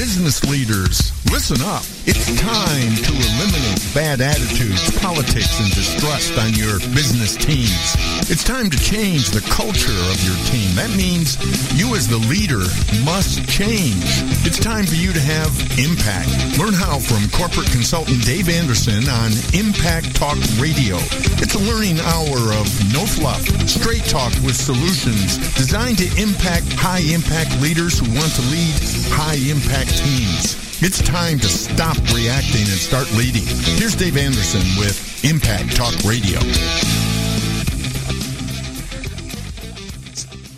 [0.00, 1.84] Business leaders, listen up.
[2.08, 7.92] It's time to eliminate bad attitudes, politics, and distrust on your business teams.
[8.32, 10.72] It's time to change the culture of your team.
[10.72, 11.36] That means
[11.76, 12.64] you as the leader
[13.04, 14.24] must change.
[14.48, 16.32] It's time for you to have impact.
[16.56, 20.96] Learn how from corporate consultant Dave Anderson on Impact Talk Radio.
[21.44, 27.04] It's a learning hour of no fluff, straight talk with solutions designed to impact high
[27.12, 28.72] impact leaders who want to lead
[29.12, 30.82] high impact teams.
[30.82, 33.44] It's time to stop reacting and start leading.
[33.76, 36.40] Here's Dave Anderson with Impact Talk Radio.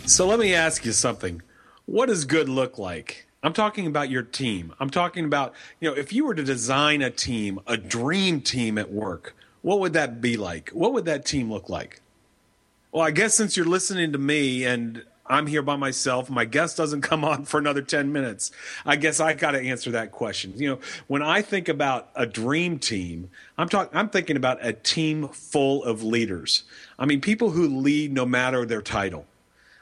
[0.05, 1.41] So let me ask you something.
[1.85, 3.27] What does good look like?
[3.41, 4.73] I'm talking about your team.
[4.79, 8.77] I'm talking about, you know, if you were to design a team, a dream team
[8.77, 10.69] at work, what would that be like?
[10.69, 12.01] What would that team look like?
[12.91, 16.29] Well, I guess since you're listening to me and I'm here by myself.
[16.29, 18.51] My guest doesn't come on for another 10 minutes.
[18.85, 20.53] I guess I got to answer that question.
[20.55, 24.73] You know, when I think about a dream team, I'm talking I'm thinking about a
[24.73, 26.63] team full of leaders.
[26.99, 29.25] I mean, people who lead no matter their title.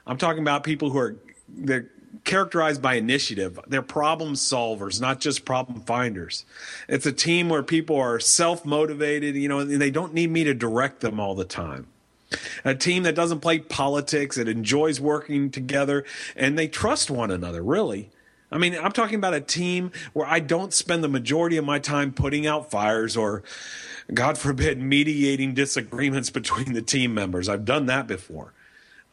[0.05, 1.15] I'm talking about people who are
[1.49, 1.89] they're
[2.23, 3.59] characterized by initiative.
[3.67, 6.45] They're problem solvers, not just problem finders.
[6.87, 10.53] It's a team where people are self-motivated, you know, and they don't need me to
[10.53, 11.87] direct them all the time
[12.63, 17.61] a team that doesn't play politics, that enjoys working together, and they trust one another,
[17.61, 18.09] really.
[18.51, 21.79] I mean, I'm talking about a team where I don't spend the majority of my
[21.79, 23.43] time putting out fires or,
[24.13, 27.47] God forbid, mediating disagreements between the team members.
[27.47, 28.53] I've done that before.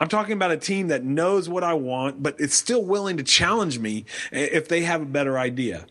[0.01, 3.23] I'm talking about a team that knows what I want, but it's still willing to
[3.23, 5.87] challenge me if they have a better idea.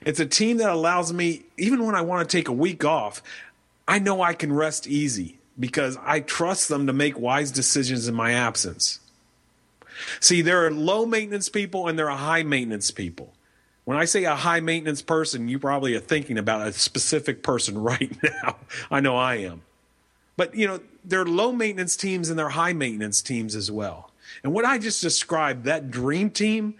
[0.00, 3.22] It's a team that allows me, even when I want to take a week off,
[3.88, 8.14] I know I can rest easy because I trust them to make wise decisions in
[8.14, 9.00] my absence.
[10.20, 13.32] See, there are low maintenance people and there are high maintenance people.
[13.84, 17.78] When I say a high maintenance person, you probably are thinking about a specific person
[17.82, 18.56] right now.
[18.90, 19.62] I know I am.
[20.36, 23.70] But, you know, there are low maintenance teams and there are high maintenance teams as
[23.70, 24.10] well.
[24.42, 26.74] And what I just described, that dream team,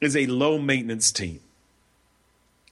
[0.00, 1.40] is a low maintenance team.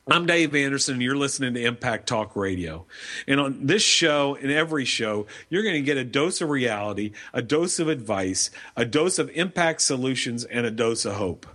[0.07, 2.85] I'm Dave Anderson, and you're listening to Impact Talk Radio.
[3.27, 7.13] And on this show and every show, you're going to get a dose of reality,
[7.33, 11.47] a dose of advice, a dose of impact solutions, and a dose of hope.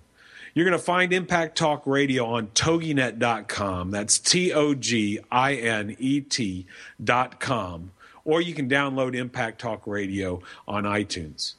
[0.56, 3.92] You're going to find Impact Talk Radio on toginet.com.
[3.92, 7.92] That's T O G I N E T.com.
[8.26, 11.54] Or you can download Impact Talk Radio on iTunes.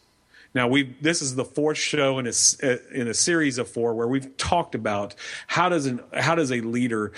[0.54, 3.94] Now we this is the fourth show in a uh, in a series of four
[3.94, 5.14] where we've talked about
[5.46, 7.12] how does an how does a leader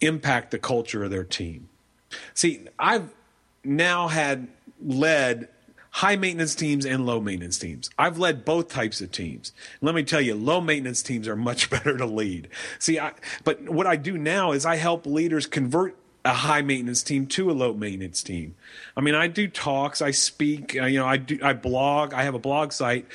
[0.00, 1.68] impact the culture of their team.
[2.34, 3.12] See, I've
[3.64, 4.48] now had
[4.84, 5.48] led
[5.90, 7.88] high maintenance teams and low maintenance teams.
[7.96, 9.52] I've led both types of teams.
[9.80, 12.48] Let me tell you, low maintenance teams are much better to lead.
[12.78, 13.12] See, I,
[13.44, 17.50] but what I do now is I help leaders convert a high maintenance team to
[17.50, 18.54] a low maintenance team.
[18.96, 22.22] I mean, I do talks, I speak, uh, you know, I do, I blog, I
[22.22, 23.06] have a blog site,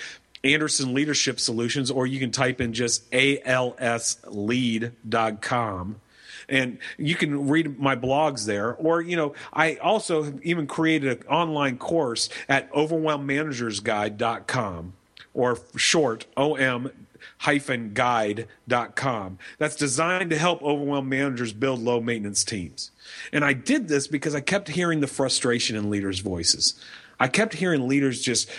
[0.43, 6.01] Anderson Leadership Solutions, or you can type in just alslead.com
[6.47, 8.75] and you can read my blogs there.
[8.75, 14.93] Or, you know, I also have even created an online course at overwhelmedmanagersguide.com
[15.33, 16.91] or short, OM
[17.39, 19.39] hyphen guide.com.
[19.57, 22.91] That's designed to help overwhelmed managers build low maintenance teams.
[23.31, 26.73] And I did this because I kept hearing the frustration in leaders' voices.
[27.19, 28.49] I kept hearing leaders just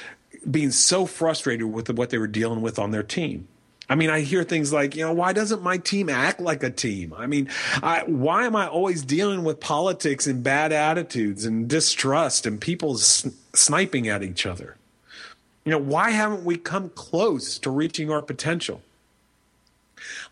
[0.50, 3.48] being so frustrated with what they were dealing with on their team.
[3.88, 6.70] I mean, I hear things like, you know, why doesn't my team act like a
[6.70, 7.12] team?
[7.16, 7.48] I mean,
[7.82, 12.94] I, why am I always dealing with politics and bad attitudes and distrust and people
[12.94, 14.76] s- sniping at each other?
[15.64, 18.80] You know, why haven't we come close to reaching our potential?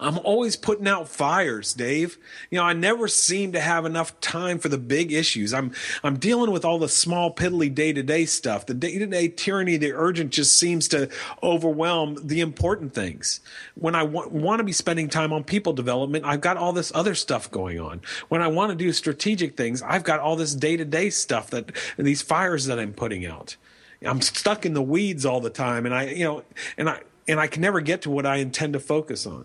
[0.01, 2.19] I'm always putting out fires, Dave.
[2.51, 5.53] You know, I never seem to have enough time for the big issues.
[5.55, 8.67] I'm I'm dealing with all the small piddly day-to-day stuff.
[8.67, 11.09] The day-to-day tyranny, the urgent just seems to
[11.43, 13.41] overwhelm the important things.
[13.75, 16.93] When I wa- want to be spending time on people development, I've got all this
[16.95, 18.01] other stuff going on.
[18.29, 22.23] When I want to do strategic things, I've got all this day-to-day stuff that these
[22.23, 23.57] fires that I'm putting out.
[24.03, 26.45] I'm stuck in the weeds all the time and I you know
[26.77, 29.45] and I and I can never get to what I intend to focus on.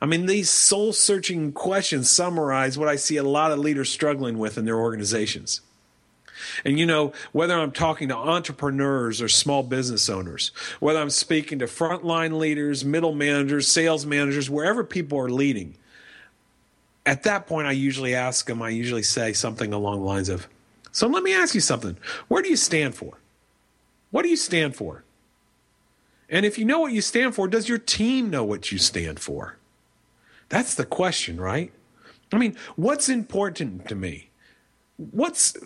[0.00, 4.38] I mean, these soul searching questions summarize what I see a lot of leaders struggling
[4.38, 5.60] with in their organizations.
[6.64, 11.58] And you know, whether I'm talking to entrepreneurs or small business owners, whether I'm speaking
[11.58, 15.74] to frontline leaders, middle managers, sales managers, wherever people are leading,
[17.04, 20.46] at that point, I usually ask them, I usually say something along the lines of,
[20.92, 21.96] So let me ask you something.
[22.28, 23.18] Where do you stand for?
[24.10, 25.04] What do you stand for?
[26.28, 29.18] And if you know what you stand for, does your team know what you stand
[29.20, 29.56] for?
[30.48, 31.72] That's the question, right?
[32.32, 34.30] I mean, what's important to me?
[34.96, 35.56] What's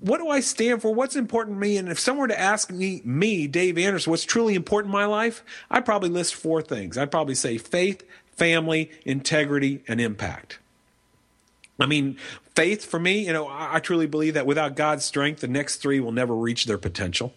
[0.00, 0.94] what do I stand for?
[0.94, 1.76] What's important to me?
[1.76, 5.04] And if someone were to ask me, me, Dave Anderson, what's truly important in my
[5.04, 6.96] life, I'd probably list four things.
[6.96, 8.02] I'd probably say faith,
[8.32, 10.60] family, integrity, and impact.
[11.78, 12.16] I mean,
[12.54, 15.76] faith for me, you know, I, I truly believe that without God's strength, the next
[15.76, 17.34] three will never reach their potential.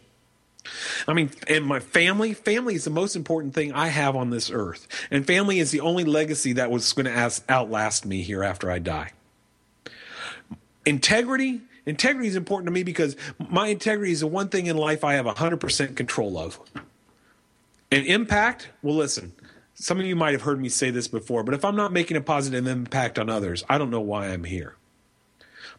[1.07, 4.49] I mean, and my family, family is the most important thing I have on this
[4.49, 4.87] earth.
[5.11, 8.79] And family is the only legacy that was going to outlast me here after I
[8.79, 9.11] die.
[10.85, 13.15] Integrity, integrity is important to me because
[13.49, 16.59] my integrity is the one thing in life I have 100% control of.
[17.91, 19.33] And impact, well, listen,
[19.73, 22.17] some of you might have heard me say this before, but if I'm not making
[22.17, 24.75] a positive impact on others, I don't know why I'm here.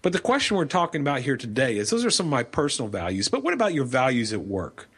[0.02, 2.88] But the question we're talking about here today is those are some of my personal
[2.88, 4.88] values, but what about your values at work?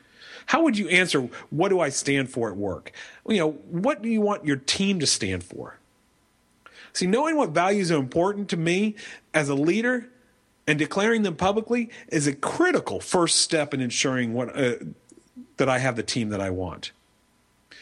[0.47, 2.93] How would you answer, what do I stand for at work?
[3.29, 5.79] You know, what do you want your team to stand for?
[6.93, 8.97] See, knowing what values are important to me
[9.33, 10.09] as a leader
[10.67, 14.75] and declaring them publicly is a critical first step in ensuring what, uh,
[15.57, 16.91] that I have the team that I want.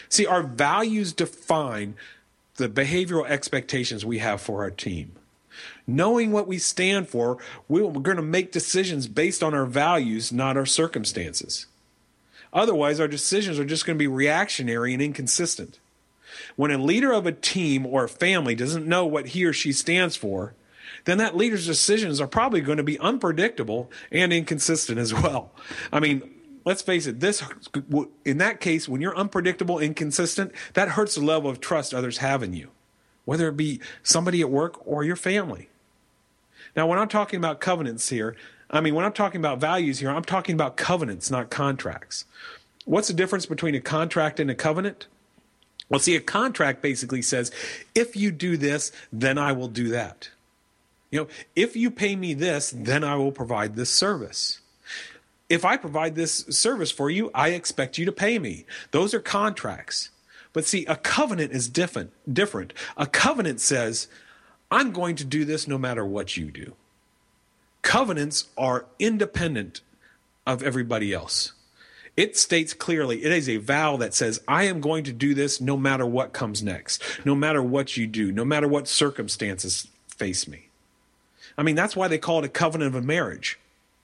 [0.09, 1.95] See, our values define
[2.57, 5.13] the behavioral expectations we have for our team.
[5.91, 10.55] Knowing what we stand for, we're going to make decisions based on our values, not
[10.55, 11.65] our circumstances.
[12.53, 15.79] Otherwise, our decisions are just going to be reactionary and inconsistent.
[16.57, 19.73] When a leader of a team or a family doesn't know what he or she
[19.73, 20.53] stands for,
[21.07, 25.53] then that leader's decisions are probably going to be unpredictable and inconsistent as well.
[25.91, 26.23] I mean,
[26.67, 27.43] let's face it, this
[28.27, 32.43] in that case, when you're unpredictable, inconsistent, that hurts the level of trust others have
[32.43, 32.69] in you,
[33.25, 35.71] whether it be somebody at work or your family.
[36.79, 38.37] Now, when I'm talking about covenants here,
[38.71, 42.25] I mean, when I'm talking about values here, I'm talking about covenants, not contracts.
[42.85, 45.09] What's the difference between a contract and a covenant?
[45.89, 47.51] Well, see, a contract basically says,
[47.97, 50.31] if you do this, then I will do that.
[51.11, 54.61] You know, if you pay me this, then I will provide this service
[55.49, 58.67] if I provide this service for you, I expect you to pay me.
[58.91, 60.11] Those are contracts.
[60.53, 62.13] But see, a covenant is different.
[62.31, 62.75] Different.
[62.97, 64.09] A covenant says,
[64.71, 66.75] I'm going to do this no matter what you do.
[67.83, 69.81] Covenants are independent
[70.47, 71.53] of everybody else.
[72.17, 75.61] It states clearly, it is a vow that says, I am going to do this
[75.61, 80.49] no matter what comes next, no matter what you do, no matter what circumstances face
[80.49, 80.69] me.
[81.57, 83.59] I mean, that's why they call it a covenant of a marriage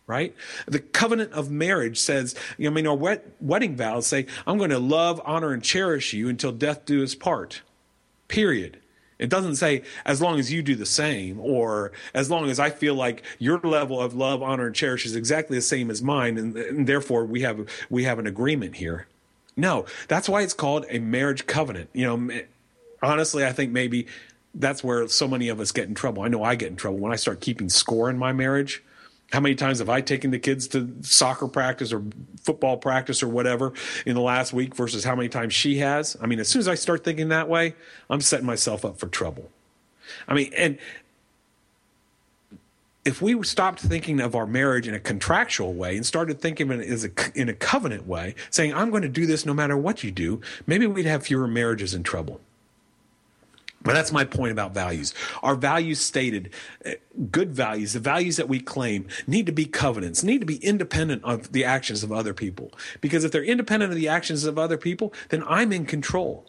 [0.06, 0.34] right?
[0.66, 2.34] The covenant of marriage says,
[2.64, 6.28] I mean, our wet, wedding vows say, I'm going to love, honor, and cherish you
[6.28, 7.62] until death do us part.
[8.28, 8.80] Period.
[9.18, 12.70] It doesn't say as long as you do the same or as long as I
[12.70, 16.36] feel like your level of love, honor, and cherish is exactly the same as mine,
[16.36, 19.06] and, and therefore we have we have an agreement here.
[19.56, 21.90] No, that's why it's called a marriage covenant.
[21.92, 22.40] You know,
[23.02, 24.06] honestly, I think maybe
[24.54, 26.22] that's where so many of us get in trouble.
[26.22, 28.82] I know I get in trouble when I start keeping score in my marriage
[29.32, 32.04] how many times have I taken the kids to soccer practice or
[32.42, 33.72] football practice or whatever
[34.06, 36.16] in the last week versus how many times she has?
[36.20, 37.74] I mean, as soon as I start thinking that way,
[38.08, 39.50] I'm setting myself up for trouble.
[40.28, 40.78] I mean, and
[43.04, 46.80] if we stopped thinking of our marriage in a contractual way and started thinking of
[46.80, 49.76] it as a, in a covenant way, saying, I'm going to do this no matter
[49.76, 52.40] what you do, maybe we'd have fewer marriages in trouble.
[53.84, 55.14] But that's my point about values.
[55.42, 56.50] Our values stated,
[56.84, 56.92] uh,
[57.30, 61.22] good values, the values that we claim, need to be covenants, need to be independent
[61.22, 62.72] of the actions of other people.
[63.02, 66.46] Because if they're independent of the actions of other people, then I'm in control.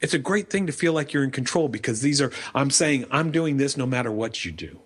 [0.00, 3.06] It's a great thing to feel like you're in control because these are, I'm saying,
[3.10, 4.80] I'm doing this no matter what you do.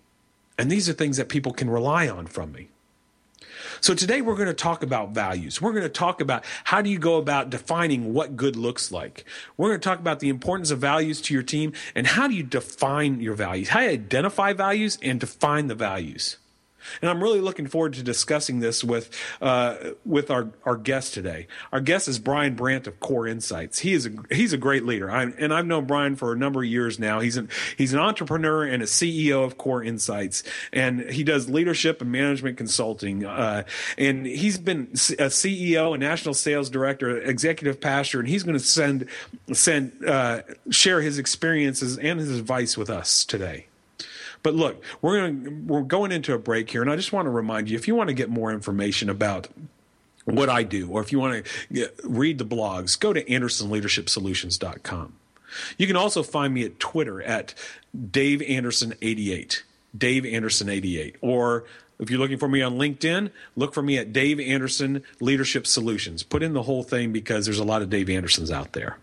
[0.59, 2.68] And these are things that people can rely on from me.
[3.80, 5.61] So today we're going to talk about values.
[5.61, 9.25] We're going to talk about how do you go about defining what good looks like.
[9.56, 12.35] We're going to talk about the importance of values to your team and how do
[12.35, 13.68] you define your values?
[13.68, 16.38] How do you identify values and define the values?
[17.00, 19.11] And I'm really looking forward to discussing this with
[19.41, 21.47] uh, with our, our guest today.
[21.73, 23.79] Our guest is Brian Brandt of Core Insights.
[23.81, 26.62] He is a he's a great leader, I, and I've known Brian for a number
[26.62, 27.21] of years now.
[27.21, 32.00] He's an he's an entrepreneur and a CEO of Core Insights, and he does leadership
[32.00, 33.25] and management consulting.
[33.25, 33.64] Uh,
[33.99, 38.64] and he's been a CEO, a national sales director, executive pastor, and he's going to
[38.64, 39.09] send
[39.53, 43.67] send uh, share his experiences and his advice with us today.
[44.45, 47.31] But look, we're going we're going into a break here, and I just want to
[47.31, 49.49] remind you if you want to get more information about
[50.27, 55.15] what I do, or if you want to get, read the blogs, go to AndersonLeadershipSolutions.com.
[55.79, 57.55] You can also find me at Twitter at
[58.11, 59.63] Dave Anderson88,
[59.97, 61.65] Dave Anderson88, or
[61.99, 66.23] if you're looking for me on LinkedIn, look for me at Dave Anderson Leadership Solutions.
[66.23, 68.99] Put in the whole thing because there's a lot of Dave Andersons out there.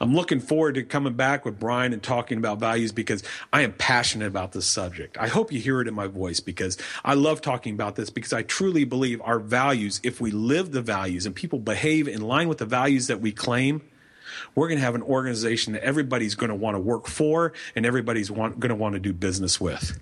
[0.00, 3.72] I'm looking forward to coming back with Brian and talking about values because I am
[3.72, 5.16] passionate about this subject.
[5.18, 8.32] I hope you hear it in my voice because I love talking about this because
[8.32, 12.48] I truly believe our values, if we live the values and people behave in line
[12.48, 13.82] with the values that we claim,
[14.54, 17.86] we're going to have an organization that everybody's going to want to work for and
[17.86, 19.98] everybody's want, going to want to do business with.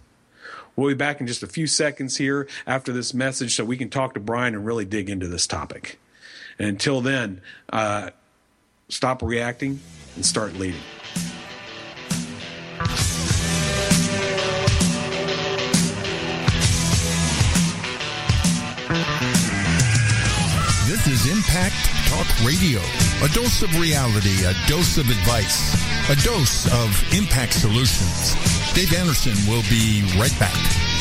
[0.75, 3.91] We'll be back in just a few seconds here after this message so we can
[3.91, 5.99] talk to Brian and really dig into this topic.
[6.59, 8.11] And until then, uh,
[8.93, 9.81] stop reacting
[10.17, 10.81] and start leading.
[20.87, 21.75] This is Impact
[22.09, 22.81] Talk Radio.
[23.25, 25.73] A dose of reality, a dose of advice,
[26.11, 28.35] a dose of impact solutions.
[28.75, 30.92] Dave Anderson will be right back.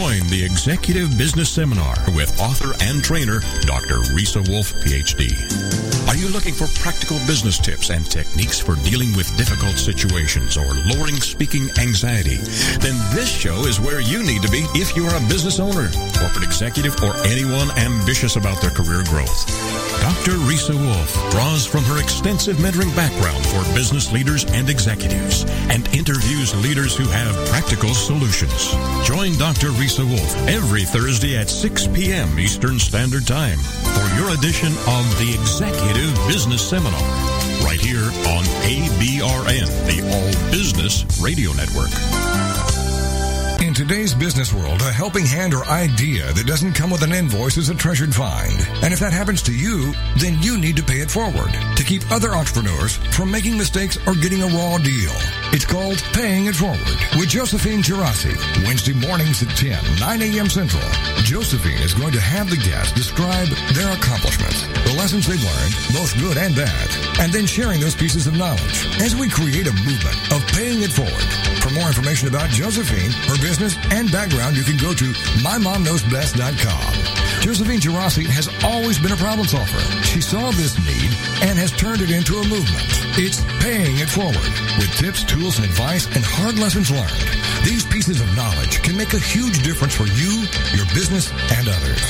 [0.00, 3.98] Join the Executive Business Seminar with author and trainer Dr.
[4.14, 5.79] Risa Wolf, PhD.
[6.10, 10.66] Are you looking for practical business tips and techniques for dealing with difficult situations or
[10.90, 12.34] lowering speaking anxiety?
[12.82, 15.88] Then this show is where you need to be if you are a business owner,
[16.18, 19.46] corporate executive, or anyone ambitious about their career growth.
[20.02, 20.34] Dr.
[20.50, 26.56] Risa Wolf draws from her extensive mentoring background for business leaders and executives and interviews
[26.60, 28.74] leaders who have practical solutions.
[29.06, 29.70] Join Dr.
[29.78, 32.36] Risa Wolf every Thursday at 6 p.m.
[32.40, 33.58] Eastern Standard Time
[33.94, 36.98] for your edition of the Executive Business Seminar
[37.62, 41.90] right here on ABRN, the All Business Radio Network.
[43.60, 47.58] In today's business world, a helping hand or idea that doesn't come with an invoice
[47.58, 48.66] is a treasured find.
[48.82, 51.52] And if that happens to you, then you need to pay it forward
[51.90, 55.10] keep other entrepreneurs from making mistakes or getting a raw deal.
[55.50, 56.78] It's called Paying It Forward
[57.18, 58.30] with Josephine Geraci.
[58.64, 60.48] Wednesday mornings at 10, 9 a.m.
[60.48, 60.86] Central.
[61.26, 66.14] Josephine is going to have the guests describe their accomplishments, the lessons they've learned, both
[66.22, 70.14] good and bad, and then sharing those pieces of knowledge as we create a movement
[70.30, 71.26] of paying it forward.
[71.58, 75.10] For more information about Josephine, her business, and background, you can go to
[75.42, 77.20] mymomknowsbest.com.
[77.42, 79.80] Josephine Geraci has always been a problem solver.
[80.04, 81.10] She saw this need
[81.42, 82.84] and has turned it into a movement.
[83.16, 84.36] It's paying it forward
[84.78, 87.30] with tips, tools, and advice and hard lessons learned.
[87.64, 90.44] These pieces of knowledge can make a huge difference for you,
[90.76, 92.02] your business, and others.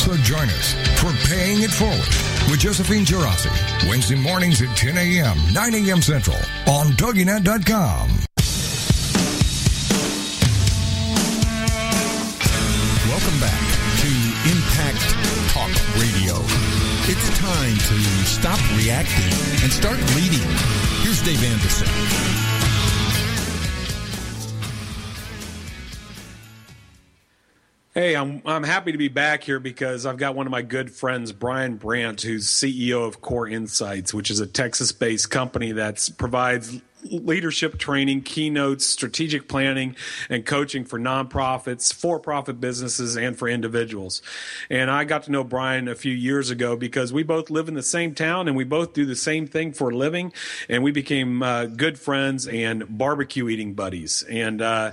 [0.00, 2.08] So join us for Paying It Forward
[2.50, 3.52] with Josephine Geraci.
[3.88, 6.02] Wednesday mornings at 10 a.m., 9 a.m.
[6.02, 6.36] Central
[6.68, 8.08] on TogiNet.com.
[13.08, 13.60] Welcome back
[14.00, 14.08] to
[14.52, 15.00] Impact
[15.52, 16.13] Talk Radio.
[17.06, 19.26] It's time to stop reacting
[19.62, 20.40] and start leading.
[21.02, 21.86] Here's Dave Anderson.
[27.92, 30.90] Hey, I'm I'm happy to be back here because I've got one of my good
[30.90, 36.80] friends, Brian Brandt, who's CEO of Core Insights, which is a Texas-based company that provides
[37.04, 39.96] leadership training, keynotes, strategic planning,
[40.28, 44.22] and coaching for nonprofits, for-profit businesses, and for individuals.
[44.70, 47.74] And I got to know Brian a few years ago because we both live in
[47.74, 50.32] the same town and we both do the same thing for a living,
[50.68, 54.22] and we became uh, good friends and barbecue eating buddies.
[54.28, 54.92] And uh,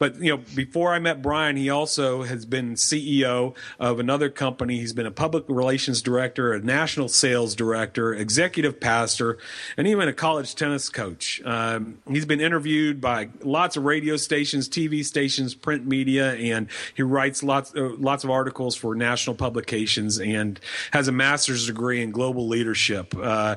[0.00, 4.78] but you know, before I met Brian, he also has been CEO of another company.
[4.78, 9.36] He's been a public relations director, a national sales director, executive pastor,
[9.76, 11.42] and even a college tennis coach.
[11.44, 17.02] Um, he's been interviewed by lots of radio stations, TV stations, print media, and he
[17.02, 20.58] writes lots uh, lots of articles for national publications and
[20.92, 23.14] has a master's degree in global leadership.
[23.14, 23.56] Uh,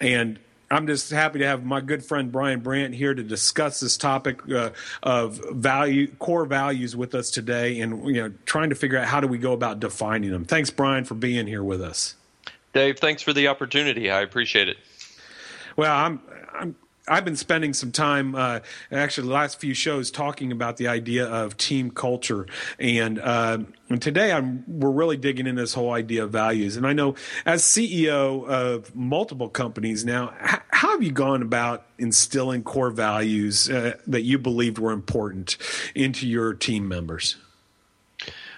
[0.00, 0.40] and
[0.74, 4.40] I'm just happy to have my good friend Brian Brandt here to discuss this topic
[4.50, 4.70] uh,
[5.02, 9.20] of value, core values with us today, and you know, trying to figure out how
[9.20, 10.44] do we go about defining them.
[10.44, 12.16] Thanks, Brian, for being here with us.
[12.72, 14.10] Dave, thanks for the opportunity.
[14.10, 14.78] I appreciate it.
[15.76, 16.20] Well, I'm
[16.52, 16.76] I'm
[17.06, 21.26] I've been spending some time, uh, actually, the last few shows talking about the idea
[21.26, 22.46] of team culture,
[22.78, 23.58] and, uh,
[23.90, 26.78] and today I'm we're really digging in this whole idea of values.
[26.78, 31.84] And I know, as CEO of multiple companies now, how, how have you gone about
[31.98, 35.58] instilling core values uh, that you believed were important
[35.94, 37.36] into your team members?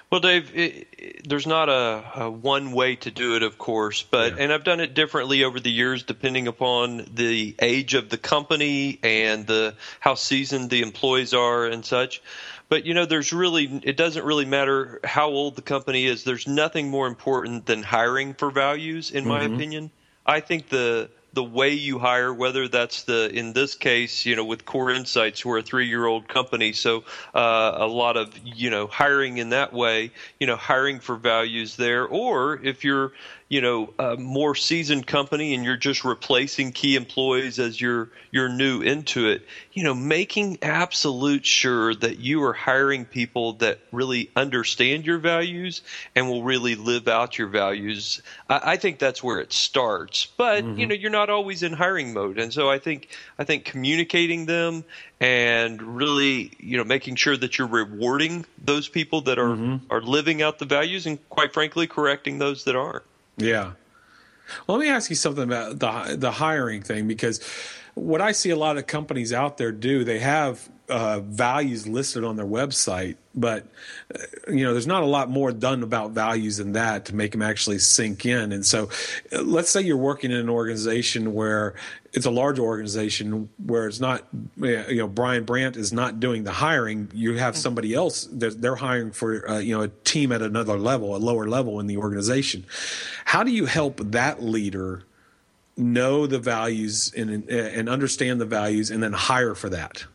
[0.08, 4.02] Well, Dave, it, it, there's not a, a, one way to do it, of course,
[4.02, 4.44] but yeah.
[4.44, 9.00] and I've done it differently over the years, depending upon the age of the company
[9.02, 12.22] and the how seasoned the employees are and such.
[12.68, 16.22] But you know, there's really it doesn't really matter how old the company is.
[16.22, 19.28] There's nothing more important than hiring for values, in mm-hmm.
[19.28, 19.90] my opinion.
[20.24, 24.44] I think the the way you hire, whether that's the in this case, you know,
[24.44, 29.36] with Core Insights, we're a three-year-old company, so uh, a lot of you know hiring
[29.36, 33.12] in that way, you know, hiring for values there, or if you're
[33.48, 38.48] you know a more seasoned company and you're just replacing key employees as you're you're
[38.48, 39.46] new into it.
[39.72, 45.82] You know making absolute sure that you are hiring people that really understand your values
[46.16, 48.20] and will really live out your values.
[48.48, 50.26] I, I think that's where it starts.
[50.26, 50.80] But mm-hmm.
[50.80, 52.38] you know you're not always in hiring mode.
[52.38, 54.84] And so i think i think communicating them
[55.20, 59.76] and really you know making sure that you're rewarding those people that are mm-hmm.
[59.90, 63.04] are living out the values and quite frankly correcting those that aren't
[63.36, 63.72] yeah.
[64.66, 67.40] Well, let me ask you something about the the hiring thing because
[67.94, 72.24] what I see a lot of companies out there do, they have uh, values listed
[72.24, 73.66] on their website, but
[74.14, 77.32] uh, you know, there's not a lot more done about values than that to make
[77.32, 78.52] them actually sink in.
[78.52, 78.88] And so,
[79.32, 81.74] uh, let's say you're working in an organization where
[82.12, 84.26] it's a large organization where it's not,
[84.58, 87.10] you know, Brian Brandt is not doing the hiring.
[87.12, 87.60] You have mm-hmm.
[87.60, 91.18] somebody else that they're hiring for, uh, you know, a team at another level, a
[91.18, 92.64] lower level in the organization.
[93.24, 95.02] How do you help that leader?
[95.78, 100.06] know the values and and understand the values and then hire for that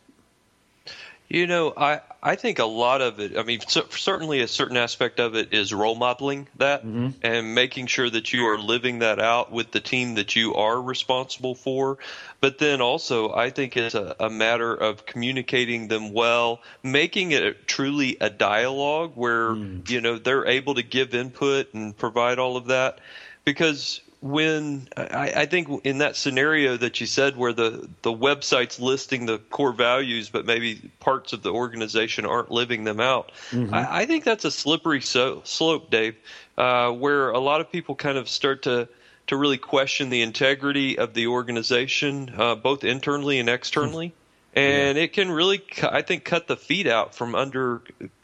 [1.34, 3.38] you know, I I think a lot of it.
[3.38, 7.10] I mean, so, certainly a certain aspect of it is role modeling that mm-hmm.
[7.22, 10.80] and making sure that you are living that out with the team that you are
[10.82, 11.98] responsible for.
[12.42, 17.66] But then also, I think it's a, a matter of communicating them well, making it
[17.68, 19.90] truly a dialogue where mm.
[19.90, 23.00] you know they're able to give input and provide all of that
[23.46, 28.80] because when I, I, think in that scenario that you said where the, the website's
[28.80, 33.74] listing the core values but maybe parts of the organization aren't living them out mm-hmm.
[33.74, 36.16] I, I, think that's a slippery so, slope dave
[36.56, 38.88] uh, where a lot of people kind of start to
[39.28, 44.60] to really question the integrity of the organization uh, both internally and externally mm-hmm.
[44.60, 45.04] and yeah.
[45.04, 47.82] it can really i think cut the feet out from under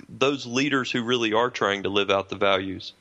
[0.07, 2.93] those leaders who really are trying to live out the values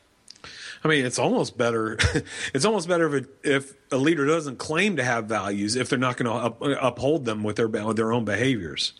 [0.85, 1.99] I mean, it's almost better.
[2.54, 5.99] it's almost better if it, if a leader doesn't claim to have values if they're
[5.99, 8.93] not going to up, uphold them with their with their own behaviors.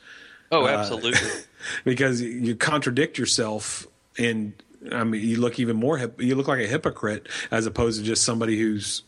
[0.50, 1.14] Oh, uh, absolutely.
[1.14, 1.42] Uh,
[1.84, 3.86] because you contradict yourself,
[4.18, 4.52] and
[4.92, 5.98] I mean, you look even more.
[6.18, 9.02] You look like a hypocrite as opposed to just somebody who's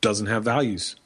[0.00, 0.96] doesn't have values.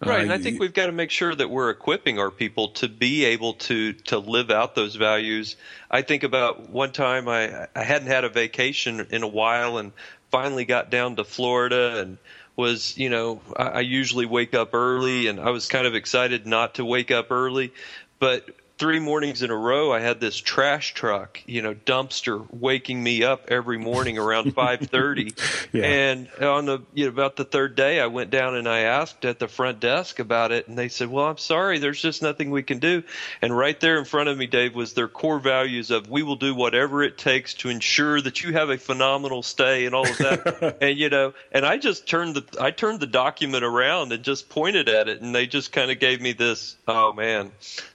[0.00, 2.68] Right, uh, and I think we've got to make sure that we're equipping our people
[2.74, 5.56] to be able to to live out those values.
[5.90, 9.90] I think about one time I I hadn't had a vacation in a while, and
[10.30, 12.18] finally got down to Florida and
[12.56, 16.46] was, you know, I, I usually wake up early and I was kind of excited
[16.46, 17.72] not to wake up early,
[18.18, 18.44] but
[18.78, 23.24] three mornings in a row I had this trash truck, you know, dumpster waking me
[23.24, 25.68] up every morning around 5:30.
[25.72, 25.84] yeah.
[25.84, 29.24] And on the you know about the third day I went down and I asked
[29.24, 32.50] at the front desk about it and they said, "Well, I'm sorry, there's just nothing
[32.50, 33.02] we can do."
[33.42, 36.36] And right there in front of me, Dave, was their core values of we will
[36.36, 40.18] do whatever it takes to ensure that you have a phenomenal stay and all of
[40.18, 40.78] that.
[40.80, 44.48] and you know, and I just turned the I turned the document around and just
[44.48, 47.50] pointed at it and they just kind of gave me this, "Oh man,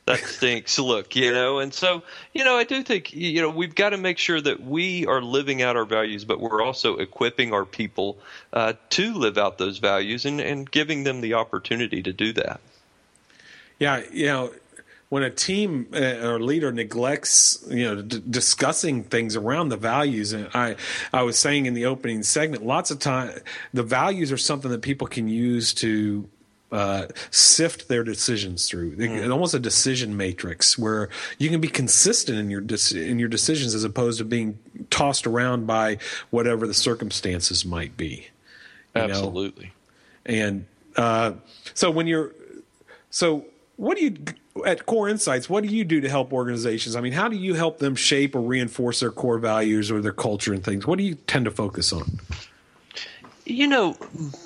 [0.06, 1.59] that stinks look, you know.
[1.59, 4.63] And so, you know, I do think, you know, we've got to make sure that
[4.63, 8.17] we are living out our values, but we're also equipping our people
[8.53, 12.59] uh, to live out those values and, and giving them the opportunity to do that.
[13.79, 14.53] Yeah, you know,
[15.09, 20.33] when a team uh, or leader neglects, you know, d- discussing things around the values,
[20.33, 20.75] and I,
[21.13, 23.38] I was saying in the opening segment, lots of time,
[23.73, 26.27] the values are something that people can use to
[26.73, 28.95] uh, sift their decisions through.
[28.95, 29.31] Mm.
[29.31, 31.07] Almost a decision matrix where
[31.38, 34.57] you can be consistent in your de- in your decisions as opposed to being
[34.89, 35.99] tossed around by
[36.31, 38.27] whatever the circumstances might be.
[38.95, 39.71] Absolutely.
[40.27, 40.33] Know?
[40.33, 41.33] And uh,
[41.75, 42.31] so when you're
[43.12, 44.15] so what do you
[44.65, 47.55] at core insights what do you do to help organizations i mean how do you
[47.55, 51.03] help them shape or reinforce their core values or their culture and things what do
[51.03, 52.19] you tend to focus on
[53.45, 53.97] you know,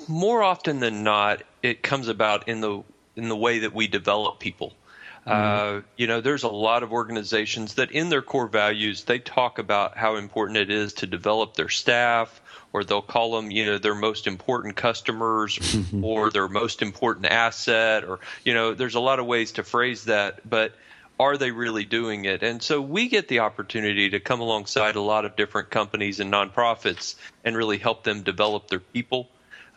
[0.08, 2.82] more often than not, it comes about in the
[3.16, 4.74] in the way that we develop people.
[5.26, 5.78] Mm-hmm.
[5.78, 9.58] Uh, you know, there's a lot of organizations that, in their core values, they talk
[9.58, 12.40] about how important it is to develop their staff,
[12.72, 15.58] or they'll call them, you know, their most important customers,
[16.02, 20.04] or their most important asset, or you know, there's a lot of ways to phrase
[20.04, 20.72] that, but
[21.18, 22.42] are they really doing it?
[22.42, 26.32] And so we get the opportunity to come alongside a lot of different companies and
[26.32, 29.28] nonprofits and really help them develop their people.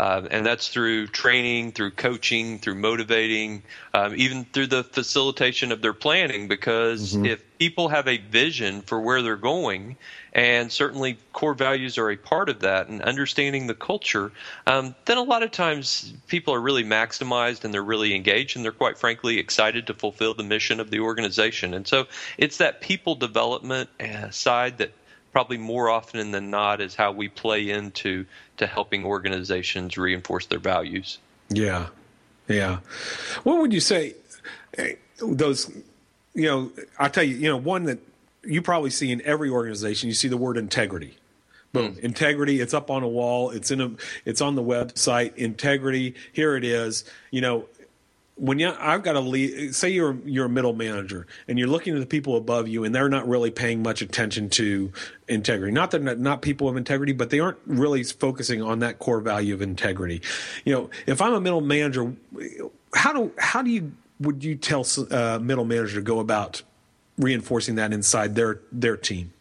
[0.01, 3.61] Uh, and that's through training, through coaching, through motivating,
[3.93, 6.47] um, even through the facilitation of their planning.
[6.47, 7.27] Because mm-hmm.
[7.27, 9.95] if people have a vision for where they're going
[10.33, 14.31] and certainly core values are a part of that and understanding the culture
[14.65, 18.65] um, then a lot of times people are really maximized and they're really engaged and
[18.65, 22.07] they're quite frankly excited to fulfill the mission of the organization and so
[22.39, 24.91] it's that people development uh, side that
[25.32, 28.26] probably more often than not is how we play into
[28.58, 31.20] to helping organizations reinforce their values.
[31.50, 31.88] Yeah,
[32.48, 32.80] yeah.
[33.44, 34.15] What would you say?
[34.78, 35.70] Eh, those,
[36.34, 38.00] you know, I tell you, you know, one that
[38.44, 40.08] you probably see in every organization.
[40.08, 41.17] You see the word integrity.
[41.74, 42.00] Boom, mm.
[42.00, 42.60] integrity.
[42.60, 43.52] It's up on a wall.
[43.52, 43.91] It's in a.
[44.26, 45.36] It's on the website.
[45.36, 46.15] Integrity.
[46.34, 47.06] Here it is.
[47.32, 47.65] You know,
[48.41, 51.93] when you, I've got to lead, say you're you're a middle manager and you're looking
[51.93, 54.91] at the people above you and they're not really paying much attention to
[55.27, 55.71] integrity.
[55.71, 59.19] Not that not, not people of integrity, but they aren't really focusing on that core
[59.19, 60.23] value of integrity.
[60.65, 62.15] You know, if I'm a middle manager,
[62.95, 66.63] how do how do you would you tell a uh, middle manager to go about
[67.19, 69.34] reinforcing that inside their their team?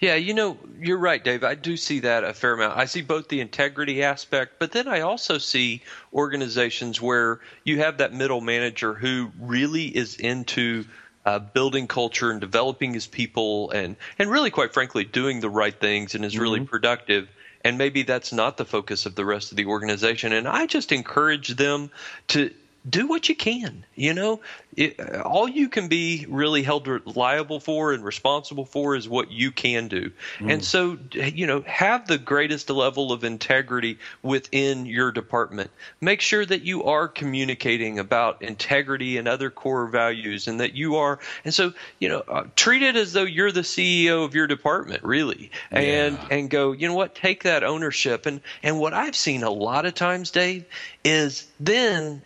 [0.00, 1.44] Yeah, you know, you're right, Dave.
[1.44, 2.76] I do see that a fair amount.
[2.76, 7.98] I see both the integrity aspect, but then I also see organizations where you have
[7.98, 10.84] that middle manager who really is into
[11.24, 15.78] uh, building culture and developing his people and, and really, quite frankly, doing the right
[15.78, 16.42] things and is mm-hmm.
[16.42, 17.28] really productive.
[17.62, 20.32] And maybe that's not the focus of the rest of the organization.
[20.32, 21.90] And I just encourage them
[22.28, 22.52] to
[22.88, 23.84] do what you can.
[23.94, 24.40] You know,
[24.76, 29.50] it, all you can be really held liable for and responsible for is what you
[29.50, 30.10] can do.
[30.38, 30.52] Mm.
[30.52, 35.70] And so, you know, have the greatest level of integrity within your department.
[36.00, 40.96] Make sure that you are communicating about integrity and other core values and that you
[40.96, 41.18] are.
[41.44, 45.02] And so, you know, uh, treat it as though you're the CEO of your department,
[45.02, 45.50] really.
[45.70, 46.28] And, yeah.
[46.30, 48.24] and go, you know what, take that ownership.
[48.24, 50.64] And, and what I've seen a lot of times, Dave,
[51.02, 52.22] is then,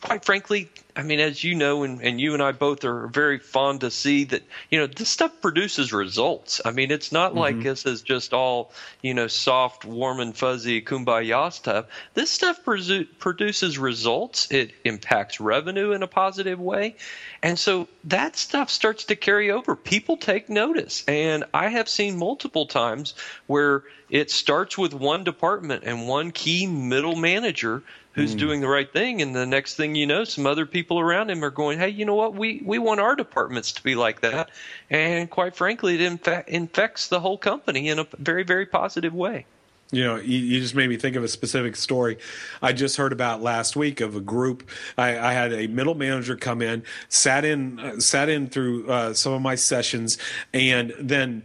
[0.00, 3.38] quite frankly, I mean, as you know, and, and you and I both are very
[3.38, 6.60] fond to see that, you know, this stuff produces results.
[6.64, 7.38] I mean, it's not mm-hmm.
[7.38, 11.86] like this is just all, you know, soft, warm and fuzzy kumbaya stuff.
[12.14, 14.50] This stuff presu- produces results.
[14.50, 16.96] It impacts revenue in a positive way.
[17.42, 19.76] And so that stuff starts to carry over.
[19.76, 21.04] People take notice.
[21.06, 23.14] And I have seen multiple times
[23.46, 27.82] where it starts with one department and one key middle manager
[28.16, 28.38] who's mm.
[28.38, 31.44] doing the right thing and the next thing you know some other people around him
[31.44, 34.50] are going hey you know what we we want our departments to be like that
[34.90, 39.46] and quite frankly it infa- infects the whole company in a very very positive way
[39.92, 42.18] you know, you, you, just made me think of a specific story
[42.60, 44.68] I just heard about last week of a group.
[44.98, 49.14] I, I had a middle manager come in, sat in, uh, sat in through uh,
[49.14, 50.18] some of my sessions,
[50.52, 51.44] and then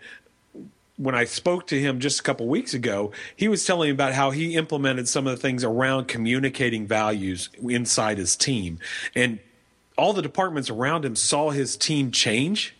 [1.01, 4.13] when I spoke to him just a couple weeks ago, he was telling me about
[4.13, 8.77] how he implemented some of the things around communicating values inside his team.
[9.15, 9.39] And
[9.97, 12.75] all the departments around him saw his team change.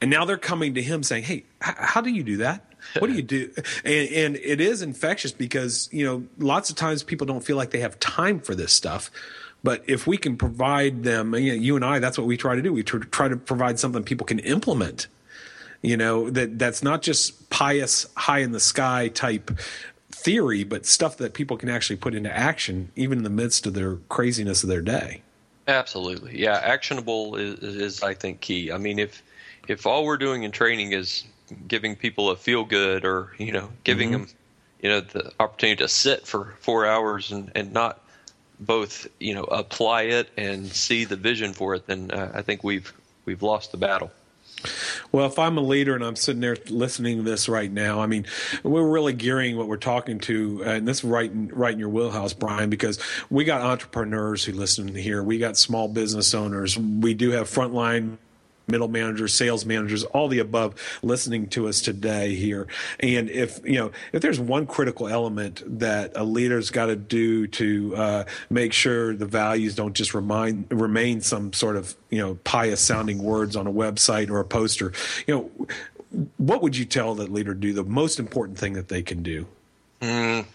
[0.00, 2.64] And now they're coming to him saying, Hey, how do you do that?
[2.98, 3.50] What do you do?
[3.84, 7.70] And, and it is infectious because, you know, lots of times people don't feel like
[7.70, 9.10] they have time for this stuff.
[9.64, 12.54] But if we can provide them, you, know, you and I, that's what we try
[12.54, 12.72] to do.
[12.72, 15.08] We try to provide something people can implement
[15.84, 19.50] you know that that's not just pious high in the sky type
[20.10, 23.74] theory but stuff that people can actually put into action even in the midst of
[23.74, 25.20] their craziness of their day.
[25.68, 26.40] Absolutely.
[26.40, 28.72] Yeah actionable is, is i think key.
[28.72, 29.22] I mean if
[29.68, 31.24] if all we're doing in training is
[31.68, 34.22] giving people a feel good or you know giving mm-hmm.
[34.22, 34.30] them
[34.80, 38.00] you know the opportunity to sit for four hours and and not
[38.60, 42.64] both you know apply it and see the vision for it then uh, i think
[42.64, 42.94] we've
[43.26, 44.10] we've lost the battle
[45.12, 48.06] well, if I'm a leader and I'm sitting there listening to this right now, I
[48.06, 48.26] mean,
[48.62, 51.78] we're really gearing what we're talking to, uh, and this is right in, right in
[51.78, 52.98] your wheelhouse, Brian, because
[53.30, 55.22] we got entrepreneurs who listen here.
[55.22, 56.78] We got small business owners.
[56.78, 58.18] We do have frontline
[58.66, 62.66] middle managers, sales managers, all the above listening to us today here.
[63.00, 67.46] And if, you know, if there's one critical element that a leader's got to do
[67.48, 72.38] to uh, make sure the values don't just remind, remain some sort of, you know,
[72.44, 74.92] pious sounding words on a website or a poster,
[75.26, 75.66] you know,
[76.36, 79.22] what would you tell that leader to do the most important thing that they can
[79.22, 79.46] do?
[80.00, 80.46] Mm.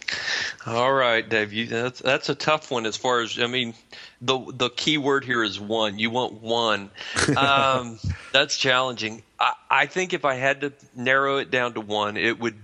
[0.65, 1.53] All right, Dave.
[1.53, 2.85] You, that's that's a tough one.
[2.85, 3.73] As far as I mean,
[4.21, 5.99] the the key word here is one.
[5.99, 6.89] You want one.
[7.37, 7.99] Um,
[8.33, 9.23] that's challenging.
[9.39, 12.57] I, I think if I had to narrow it down to one, it would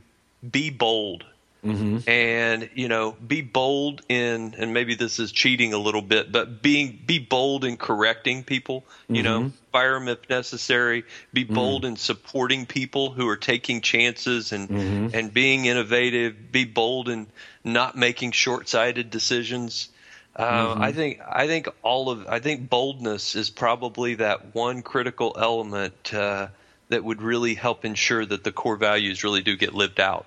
[0.49, 1.25] be bold.
[1.63, 2.07] Mm-hmm.
[2.07, 6.61] And you know, be bold in, and maybe this is cheating a little bit, but
[6.61, 8.83] being be bold in correcting people.
[9.07, 9.23] You mm-hmm.
[9.23, 11.05] know, fire them if necessary.
[11.33, 11.55] Be mm-hmm.
[11.55, 11.93] bold mm-hmm.
[11.93, 15.15] in supporting people who are taking chances and mm-hmm.
[15.15, 16.51] and being innovative.
[16.51, 17.25] Be bold in
[17.65, 19.89] not making short-sighted decisions.
[20.35, 20.81] Uh, mm-hmm.
[20.81, 26.13] I think I think all of I think boldness is probably that one critical element
[26.13, 26.47] uh,
[26.89, 30.25] that would really help ensure that the core values really do get lived out.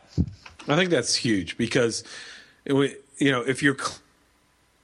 [0.67, 2.05] I think that's huge because,
[2.65, 2.75] it,
[3.19, 3.77] you know, if you're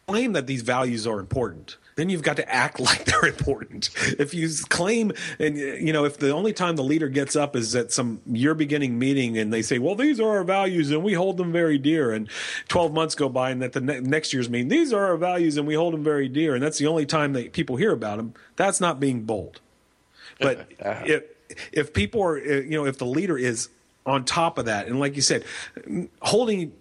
[0.07, 3.91] claim that these values are important, then you've got to act like they're important.
[4.19, 7.75] If you claim, and you know, if the only time the leader gets up is
[7.75, 11.15] at some year beginning meeting and they say, well, these are our values and we
[11.15, 12.13] hold them very dear.
[12.13, 12.29] And
[12.69, 15.57] 12 months go by and that the ne- next year's meeting, these are our values
[15.57, 16.55] and we hold them very dear.
[16.55, 18.35] And that's the only time that people hear about them.
[18.57, 19.61] That's not being bold.
[20.41, 21.05] But uh-huh.
[21.07, 21.25] if,
[21.73, 23.69] if people are, eh, you know, if the leader is
[24.07, 25.45] on top of that, and like you said,
[26.21, 26.73] holding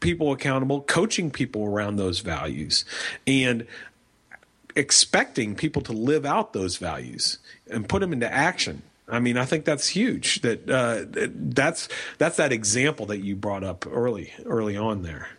[0.00, 2.84] people accountable, coaching people around those values,
[3.26, 3.66] and
[4.76, 7.38] expecting people to live out those values
[7.70, 8.82] and put them into action.
[9.08, 10.40] I mean, I think that's huge.
[10.42, 11.04] That uh,
[11.34, 15.30] that's that's that example that you brought up early early on there.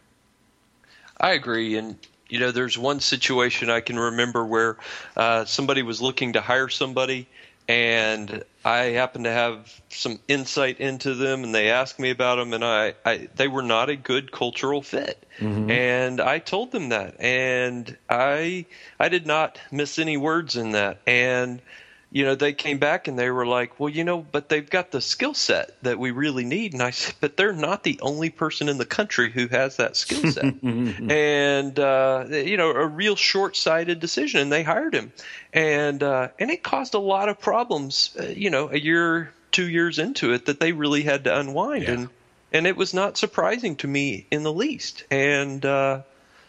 [1.18, 1.96] I agree, and
[2.32, 4.78] you know, there's one situation I can remember where
[5.16, 7.28] uh, somebody was looking to hire somebody,
[7.72, 12.52] and I happened to have some insight into them, and they asked me about them,
[12.52, 15.72] and I, I they were not a good cultural fit, mm-hmm.
[15.72, 18.66] and I told them that, and I
[19.00, 21.62] I did not miss any words in that, and
[22.14, 24.92] you know, they came back and they were like, well, you know, but they've got
[24.92, 26.74] the skill set that we really need.
[26.74, 29.96] And I said, but they're not the only person in the country who has that
[29.96, 30.44] skill set.
[30.62, 34.42] and, uh, you know, a real short sighted decision.
[34.42, 35.14] And they hired him.
[35.54, 39.70] And, uh, and it caused a lot of problems, uh, you know, a year, two
[39.70, 41.84] years into it that they really had to unwind.
[41.84, 41.92] Yeah.
[41.92, 42.10] And,
[42.52, 45.06] and it was not surprising to me in the least.
[45.10, 46.02] And, uh,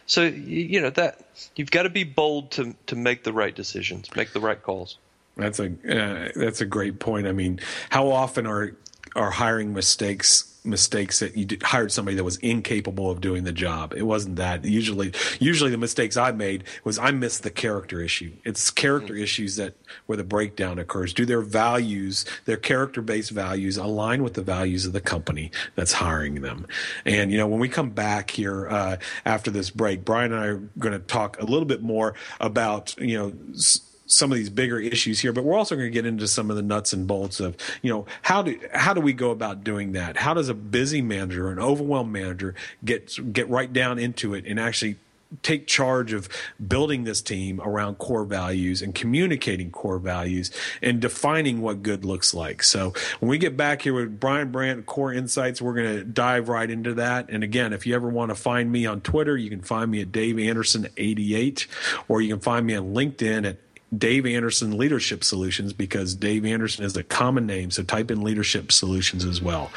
[0.05, 1.21] so you know that
[1.55, 4.97] you've got to be bold to to make the right decisions, make the right calls.
[5.35, 7.27] That's a uh, that's a great point.
[7.27, 8.75] I mean, how often are
[9.15, 13.51] are hiring mistakes mistakes that you did, hired somebody that was incapable of doing the
[13.51, 13.93] job.
[13.95, 14.63] It wasn't that.
[14.65, 18.33] Usually, usually the mistakes I made was I missed the character issue.
[18.43, 19.23] It's character mm-hmm.
[19.23, 21.13] issues that where the breakdown occurs.
[21.13, 25.93] Do their values, their character based values, align with the values of the company that's
[25.93, 26.67] hiring them?
[27.05, 30.47] And you know, when we come back here uh, after this break, Brian and I
[30.47, 33.33] are going to talk a little bit more about you know.
[33.53, 36.49] S- some of these bigger issues here, but we're also going to get into some
[36.49, 39.63] of the nuts and bolts of, you know, how do how do we go about
[39.63, 40.17] doing that?
[40.17, 44.59] How does a busy manager, an overwhelmed manager, get get right down into it and
[44.59, 44.97] actually
[45.41, 46.29] take charge of
[46.65, 52.33] building this team around core values and communicating core values and defining what good looks
[52.33, 52.61] like.
[52.61, 56.49] So when we get back here with Brian Brandt, Core Insights, we're going to dive
[56.49, 57.29] right into that.
[57.29, 60.01] And again, if you ever want to find me on Twitter, you can find me
[60.01, 61.67] at Dave Anderson 88
[62.07, 63.57] or you can find me on LinkedIn at
[63.97, 67.71] Dave Anderson Leadership Solutions because Dave Anderson is a common name.
[67.71, 69.71] So type in Leadership Solutions as well.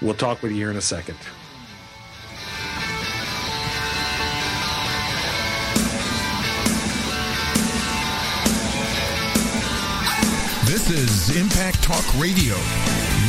[0.00, 1.16] We'll talk with you here in a second.
[10.66, 12.54] This is Impact Talk Radio.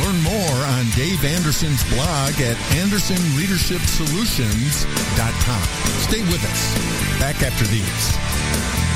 [0.00, 5.62] Learn more on Dave Anderson's blog at andersonleadershipsolutions.com.
[6.00, 6.74] Stay with us.
[7.20, 8.91] Back after these.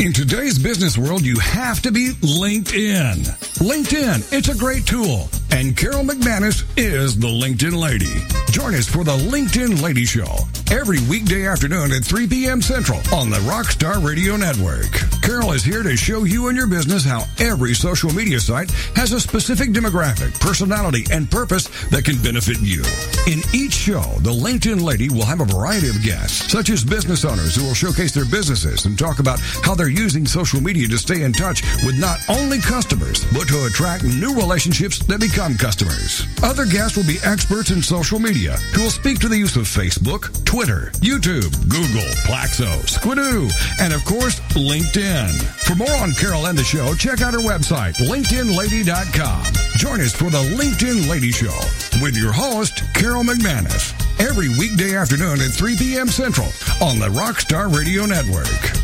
[0.00, 3.26] In today's business world, you have to be LinkedIn.
[3.62, 5.28] LinkedIn, it's a great tool.
[5.52, 8.26] And Carol McManus is the LinkedIn lady.
[8.50, 10.26] Join us for the LinkedIn Lady Show
[10.70, 12.60] every weekday afternoon at 3 p.m.
[12.60, 14.90] Central on the Rockstar Radio Network.
[15.22, 19.12] Carol is here to show you and your business how every social media site has
[19.12, 22.82] a specific demographic, personality, and purpose that can benefit you.
[23.30, 27.24] In each show, the LinkedIn Lady will have a variety of guests, such as business
[27.24, 30.98] owners who will showcase their businesses and talk about how they're using social media to
[30.98, 36.26] stay in touch with not only customers, but to attract new relationships that become customers.
[36.42, 39.64] Other guests will be experts in social media who will speak to the use of
[39.64, 45.30] Facebook, Twitter, YouTube, Google, Plaxo, Squidoo, and of course, LinkedIn.
[45.66, 49.44] For more on Carol and the show, check out her website, LinkedInLady.com.
[49.76, 51.58] Join us for the LinkedIn Lady Show
[52.02, 56.08] with your host, Carol McManus, every weekday afternoon at 3 p.m.
[56.08, 56.48] Central
[56.80, 58.83] on the Rockstar Radio Network.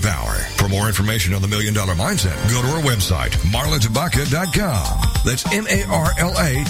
[0.00, 0.34] power.
[0.56, 5.00] For more information on the Million Dollar Mindset, go to our website, marlatabaka.com.
[5.24, 6.66] That's M-A-R-L-A-T-A-B-A-K-A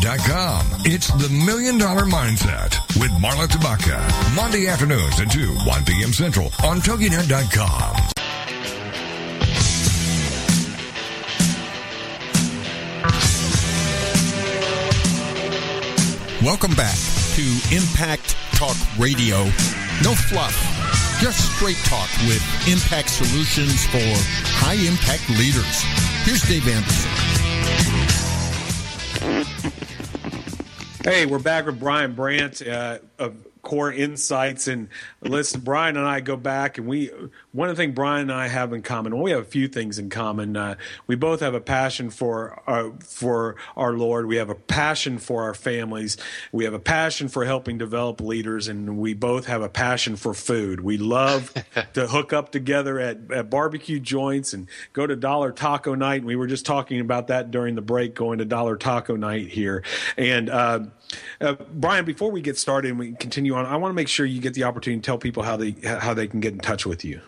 [0.00, 0.66] dot com.
[0.84, 4.00] It's the Million Dollar Mindset with Marla Tabaka.
[4.36, 6.12] Monday afternoons at 2, 1 p.m.
[6.12, 8.10] Central on TogiNet.com.
[16.44, 16.96] Welcome back
[17.36, 17.42] to
[17.74, 19.44] Impact Talk Radio.
[20.02, 20.54] No fluff,
[21.20, 24.02] just straight talk with impact solutions for
[24.58, 25.82] high impact leaders.
[26.24, 27.10] Here's Dave Anderson.
[31.04, 34.88] Hey, we're back with Brian Brandt uh, of core insights and
[35.22, 37.10] listen brian and i go back and we
[37.54, 39.66] one of the things brian and i have in common well we have a few
[39.66, 40.74] things in common uh,
[41.06, 44.26] we both have a passion for our, uh, for our lord.
[44.26, 46.16] We have a passion for our families.
[46.52, 50.34] We have a passion for helping develop leaders and we both have a passion for
[50.34, 50.80] food.
[50.80, 51.52] We love
[51.94, 56.18] to hook up together at, at barbecue joints and go to dollar taco night.
[56.18, 59.48] And we were just talking about that during the break going to dollar taco night
[59.48, 59.82] here.
[60.16, 60.80] And uh,
[61.40, 64.26] uh, Brian, before we get started and we continue on, I want to make sure
[64.26, 66.86] you get the opportunity to tell people how they how they can get in touch
[66.86, 67.20] with you.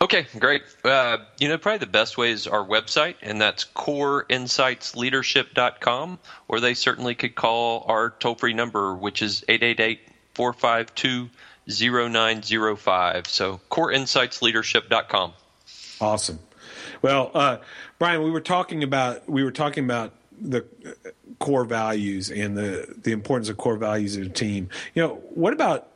[0.00, 0.62] Okay, great.
[0.84, 6.74] Uh, you know, probably the best way is our website, and that's coreinsightsleadership.com, or they
[6.74, 10.00] certainly could call our toll free number, which is 888
[10.34, 11.30] 452
[11.68, 13.26] 0905.
[13.26, 15.32] So, coreinsightsleadership.com.
[16.00, 16.38] Awesome.
[17.02, 17.58] Well, uh,
[17.98, 20.64] Brian, we were talking about we were talking about the
[21.38, 24.68] core values and the the importance of core values of a team.
[24.94, 25.89] You know, what about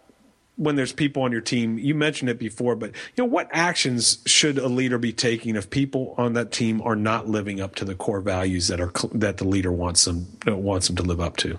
[0.56, 1.78] when there's people on your team?
[1.78, 5.70] You mentioned it before, but you know, what actions should a leader be taking if
[5.70, 9.38] people on that team are not living up to the core values that are that
[9.38, 11.58] the leader wants them wants them to live up to?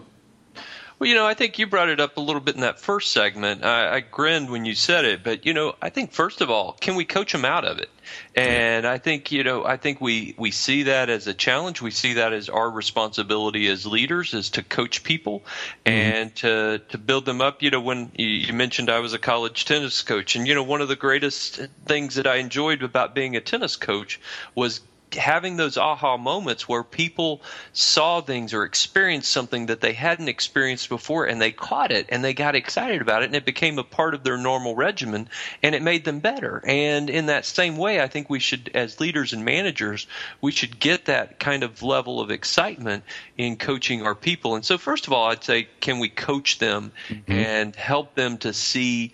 [0.97, 3.11] Well, you know, I think you brought it up a little bit in that first
[3.11, 3.65] segment.
[3.65, 6.71] I, I grinned when you said it, but you know, I think first of all,
[6.79, 7.89] can we coach them out of it?
[8.33, 11.81] And I think you know, I think we we see that as a challenge.
[11.81, 15.41] We see that as our responsibility as leaders is to coach people
[15.85, 15.89] mm-hmm.
[15.89, 17.61] and to to build them up.
[17.61, 20.79] You know, when you mentioned I was a college tennis coach, and you know, one
[20.79, 24.19] of the greatest things that I enjoyed about being a tennis coach
[24.53, 24.79] was
[25.13, 27.41] having those aha moments where people
[27.73, 32.23] saw things or experienced something that they hadn't experienced before and they caught it and
[32.23, 35.29] they got excited about it and it became a part of their normal regimen
[35.63, 36.61] and it made them better.
[36.65, 40.07] And in that same way, I think we should, as leaders and managers,
[40.41, 43.03] we should get that kind of level of excitement
[43.37, 44.55] in coaching our people.
[44.55, 47.31] And so, first of all, I'd say, can we coach them mm-hmm.
[47.31, 49.13] and help them to see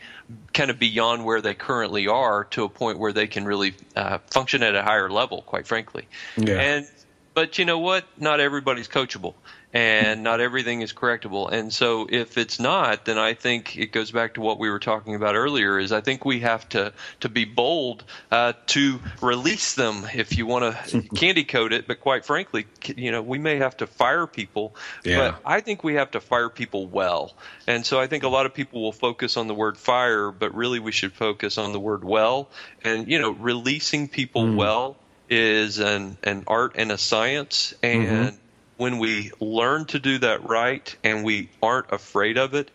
[0.53, 4.19] kind of beyond where they currently are to a point where they can really uh,
[4.29, 6.07] function at a higher level, quite frankly.
[6.37, 6.59] Yeah.
[6.59, 6.87] And
[7.33, 8.05] but you know what?
[8.17, 9.35] Not everybody's coachable
[9.73, 11.51] and not everything is correctable.
[11.51, 14.79] And so if it's not, then I think it goes back to what we were
[14.79, 19.75] talking about earlier is I think we have to, to be bold uh, to release
[19.75, 21.87] them if you want to candy coat it.
[21.87, 25.17] But quite frankly, you know, we may have to fire people, yeah.
[25.17, 27.33] but I think we have to fire people well.
[27.65, 30.53] And so I think a lot of people will focus on the word fire, but
[30.53, 32.49] really we should focus on the word well.
[32.83, 34.55] And, you know, releasing people mm.
[34.57, 34.97] well
[35.29, 37.73] is an, an art and a science.
[37.81, 38.35] And, mm-hmm
[38.81, 42.71] when we learn to do that right and we aren't afraid of it,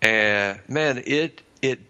[0.00, 1.80] and man, it it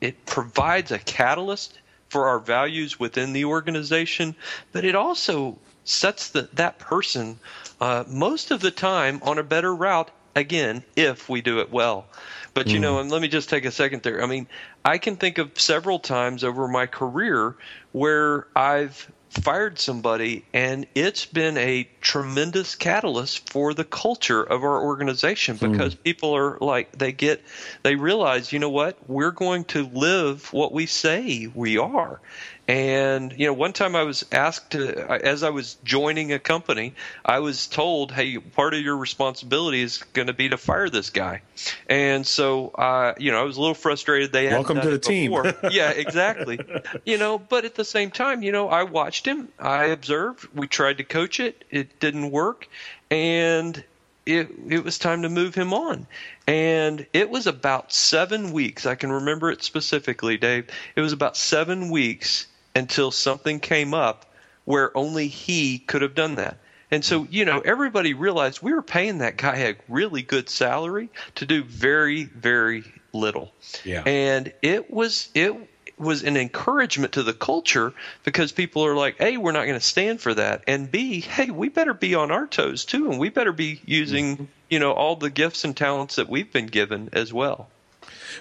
[0.00, 4.36] it provides a catalyst for our values within the organization,
[4.70, 7.40] but it also sets the, that person
[7.80, 12.06] uh, most of the time on a better route again if we do it well.
[12.54, 12.82] But you mm.
[12.82, 14.22] know, and let me just take a second there.
[14.22, 14.46] I mean,
[14.84, 17.56] I can think of several times over my career
[17.90, 24.82] where I've fired somebody, and it's been a tremendous catalyst for the culture of our
[24.82, 25.72] organization hmm.
[25.72, 26.02] because mm.
[26.02, 27.42] people are like they get
[27.82, 32.20] they realize you know what we're going to live what we say we are
[32.68, 36.94] and you know, one time I was asked to, as I was joining a company,
[37.24, 41.10] I was told, "Hey, part of your responsibility is going to be to fire this
[41.10, 41.42] guy."
[41.88, 44.32] And so, uh, you know, I was a little frustrated.
[44.32, 45.32] They welcome to the team.
[45.70, 46.58] yeah, exactly.
[47.04, 49.48] you know, but at the same time, you know, I watched him.
[49.60, 50.48] I observed.
[50.52, 51.64] We tried to coach it.
[51.70, 52.68] It didn't work,
[53.12, 53.82] and
[54.26, 56.08] it it was time to move him on.
[56.48, 58.86] And it was about seven weeks.
[58.86, 60.66] I can remember it specifically, Dave.
[60.96, 64.26] It was about seven weeks until something came up
[64.64, 66.58] where only he could have done that.
[66.90, 71.08] And so, you know, everybody realized we were paying that guy a really good salary
[71.36, 73.52] to do very, very little.
[73.84, 74.02] Yeah.
[74.06, 75.54] And it was it
[75.98, 79.84] was an encouragement to the culture because people are like, A, we're not going to
[79.84, 80.62] stand for that.
[80.66, 83.10] And B, hey, we better be on our toes too.
[83.10, 84.44] And we better be using, mm-hmm.
[84.68, 87.68] you know, all the gifts and talents that we've been given as well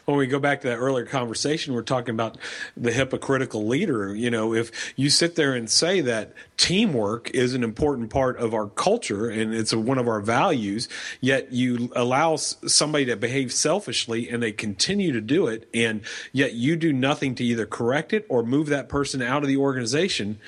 [0.05, 2.37] when we go back to that earlier conversation, we're talking about
[2.75, 4.15] the hypocritical leader.
[4.15, 8.53] You know, if you sit there and say that teamwork is an important part of
[8.53, 10.87] our culture and it's one of our values,
[11.21, 16.01] yet you allow somebody to behave selfishly and they continue to do it, and
[16.31, 19.57] yet you do nothing to either correct it or move that person out of the
[19.57, 20.39] organization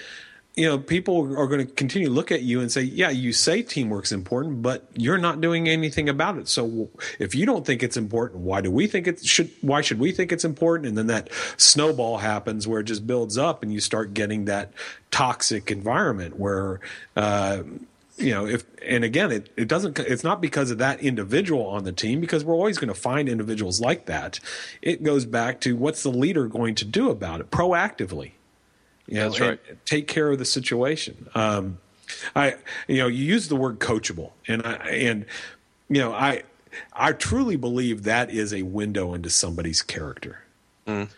[0.58, 3.32] you know, people are going to continue to look at you and say, yeah, you
[3.32, 6.48] say teamwork's important, but you're not doing anything about it.
[6.48, 6.90] So
[7.20, 10.12] if you don't think it's important, why do we think it should, why should we
[10.12, 10.88] think it's important?
[10.90, 14.74] And then that snowball happens where it just builds up and you start getting that
[15.12, 16.80] toxic environment where,
[17.16, 17.62] uh,
[18.18, 21.84] you know, if, and again, it, it doesn't, it's not because of that individual on
[21.84, 24.40] the team, because we're always going to find individuals like that.
[24.82, 28.32] It goes back to what's the leader going to do about it proactively
[29.08, 29.86] you know, That's right.
[29.86, 31.30] take care of the situation.
[31.34, 31.78] Um,
[32.36, 32.56] I,
[32.88, 35.26] you know, you use the word coachable, and I, and
[35.90, 36.44] you know, I,
[36.94, 40.44] I truly believe that is a window into somebody's character.
[40.86, 41.10] Mm.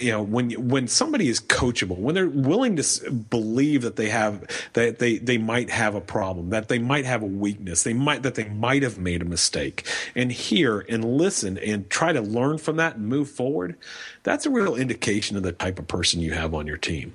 [0.00, 4.46] You know, when when somebody is coachable, when they're willing to believe that they have
[4.74, 8.22] that they they might have a problem, that they might have a weakness, they might
[8.22, 9.84] that they might have made a mistake,
[10.14, 13.76] and hear and listen and try to learn from that and move forward,
[14.22, 17.12] that's a real indication of the type of person you have on your team.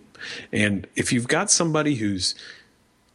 [0.51, 2.35] And if you've got somebody who's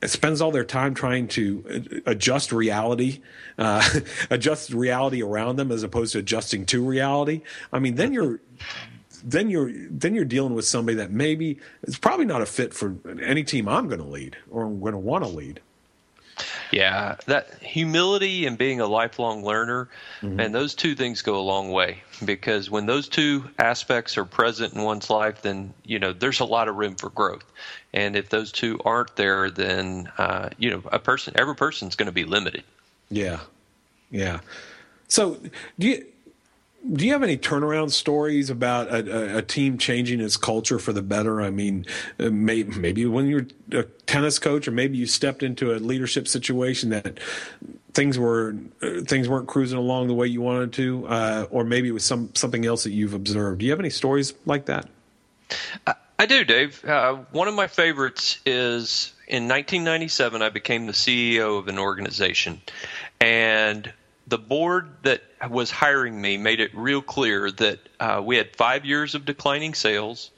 [0.05, 3.21] spends all their time trying to adjust reality,
[3.59, 3.87] uh,
[4.31, 7.43] adjust reality around them as opposed to adjusting to reality.
[7.73, 8.41] I mean, then you're
[9.23, 12.97] then you're then you're dealing with somebody that maybe is probably not a fit for
[13.23, 15.61] any team I'm going to lead or I'm going to want to lead.
[16.73, 19.89] Yeah, that humility and being a lifelong learner,
[20.21, 20.39] mm-hmm.
[20.39, 24.75] and those two things go a long way because when those two aspects are present
[24.75, 27.45] in one's life, then you know there's a lot of room for growth.
[27.93, 32.07] And if those two aren't there, then uh, you know a person, every person's going
[32.07, 32.65] to be limited.
[33.11, 33.41] Yeah,
[34.11, 34.41] yeah.
[35.09, 35.41] So
[35.79, 36.07] do you?
[36.95, 41.03] Do you have any turnaround stories about a, a, team changing its culture for the
[41.03, 41.43] better?
[41.43, 41.85] I mean,
[42.19, 46.27] uh, maybe, maybe when you're a tennis coach, or maybe you stepped into a leadership
[46.27, 47.21] situation that
[47.93, 51.89] things were uh, things weren't cruising along the way you wanted to, uh, or maybe
[51.89, 53.61] it was some something else that you've observed.
[53.61, 54.89] Do you have any stories like that?
[55.87, 56.83] I, I do, Dave.
[56.85, 60.41] Uh, one of my favorites is in 1997.
[60.41, 62.63] I became the CEO of an organization,
[63.21, 63.93] and
[64.31, 68.85] the board that was hiring me made it real clear that uh, we had five
[68.85, 70.31] years of declining sales.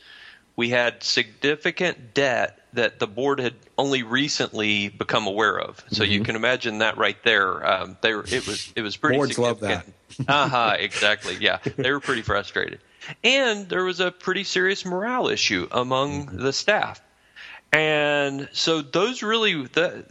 [0.56, 5.84] We had significant debt that the board had only recently become aware of.
[5.90, 6.12] So mm-hmm.
[6.12, 7.66] you can imagine that right there.
[7.66, 9.18] Um, they were, it was it was pretty.
[9.18, 9.86] Boards love that.
[10.28, 10.76] uh huh.
[10.78, 11.36] Exactly.
[11.40, 12.80] Yeah, they were pretty frustrated,
[13.22, 16.42] and there was a pretty serious morale issue among mm-hmm.
[16.42, 17.00] the staff.
[17.74, 20.04] And so those really the,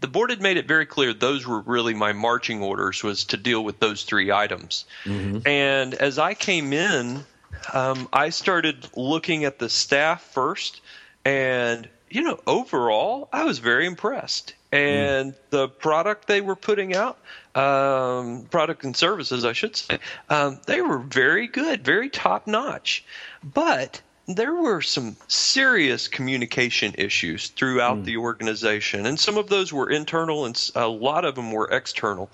[0.00, 3.36] the board had made it very clear those were really my marching orders was to
[3.36, 4.84] deal with those three items.
[5.04, 5.46] Mm-hmm.
[5.46, 7.24] And as I came in,
[7.72, 10.80] um, I started looking at the staff first,
[11.24, 14.54] and you know, overall, I was very impressed.
[14.72, 15.36] And mm.
[15.50, 17.18] the product they were putting out,
[17.54, 23.04] um, product and services, I should say, um, they were very good, very top notch.
[23.42, 28.04] But there were some serious communication issues throughout mm.
[28.04, 32.28] the organization, and some of those were internal, and a lot of them were external.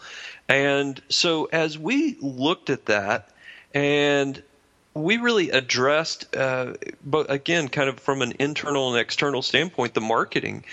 [0.48, 3.28] And so, as we looked at that,
[3.74, 4.42] and
[4.94, 6.74] we really addressed, uh,
[7.04, 10.64] but again, kind of from an internal and external standpoint, the marketing.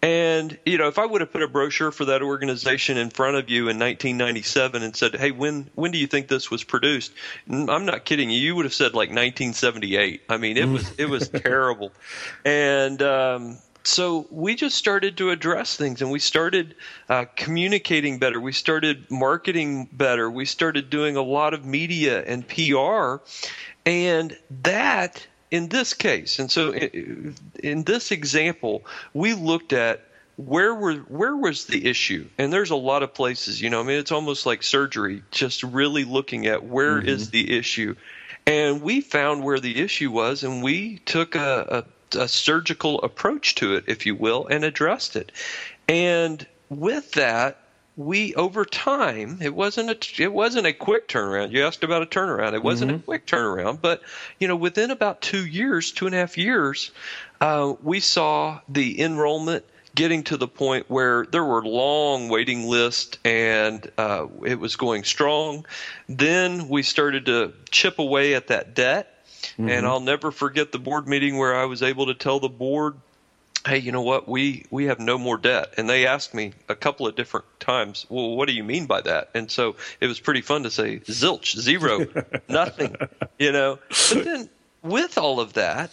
[0.00, 3.36] And you know, if I would have put a brochure for that organization in front
[3.36, 7.12] of you in 1997 and said, "Hey, when when do you think this was produced?"
[7.50, 8.38] I'm not kidding you.
[8.38, 10.22] You would have said like 1978.
[10.28, 11.90] I mean, it was it was terrible.
[12.44, 16.76] And um, so we just started to address things, and we started
[17.08, 18.38] uh, communicating better.
[18.38, 20.30] We started marketing better.
[20.30, 23.16] We started doing a lot of media and PR,
[23.84, 28.84] and that in this case, and so in, in this example,
[29.14, 30.04] we looked at
[30.36, 32.26] where were where was the issue?
[32.38, 35.62] And there's a lot of places you know i mean it's almost like surgery just
[35.62, 37.08] really looking at where mm-hmm.
[37.08, 37.96] is the issue.
[38.46, 41.84] And we found where the issue was and we took a,
[42.14, 45.32] a, a surgical approach to it if you will and addressed it.
[45.86, 47.58] And with that
[47.98, 52.06] we over time it wasn't a it wasn't a quick turnaround you asked about a
[52.06, 53.00] turnaround it wasn't mm-hmm.
[53.00, 54.00] a quick turnaround but
[54.38, 56.92] you know within about two years two and a half years
[57.40, 59.64] uh, we saw the enrollment
[59.96, 65.02] getting to the point where there were long waiting lists and uh, it was going
[65.02, 65.66] strong
[66.08, 69.18] then we started to chip away at that debt
[69.58, 69.68] Mm-hmm.
[69.70, 72.94] And I'll never forget the board meeting where I was able to tell the board,
[73.68, 74.28] "Hey, you know what?
[74.28, 78.06] We we have no more debt." And they asked me a couple of different times,
[78.08, 81.00] "Well, what do you mean by that?" And so it was pretty fun to say,
[81.00, 82.06] "Zilch, zero,
[82.48, 82.96] nothing,"
[83.38, 83.78] you know.
[83.88, 84.50] But then
[84.82, 85.90] with all of that,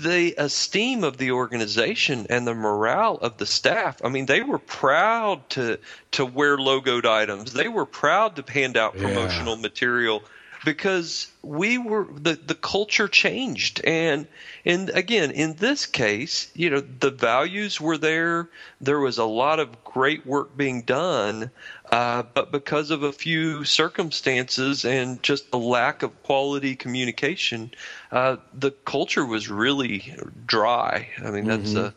[0.00, 4.00] the esteem of the organization and the morale of the staff.
[4.02, 5.78] I mean, they were proud to
[6.12, 7.52] to wear logoed items.
[7.52, 9.62] They were proud to hand out promotional yeah.
[9.62, 10.22] material
[10.64, 13.80] because we were the the culture changed.
[13.84, 14.26] And
[14.64, 18.48] and again in this case you know the values were there.
[18.80, 21.50] There was a lot of great work being done
[21.90, 27.70] uh, but because of a few circumstances and just a lack of quality communication
[28.10, 30.14] uh, the culture was really
[30.46, 31.08] dry.
[31.22, 31.86] I mean that's mm-hmm.
[31.86, 31.94] a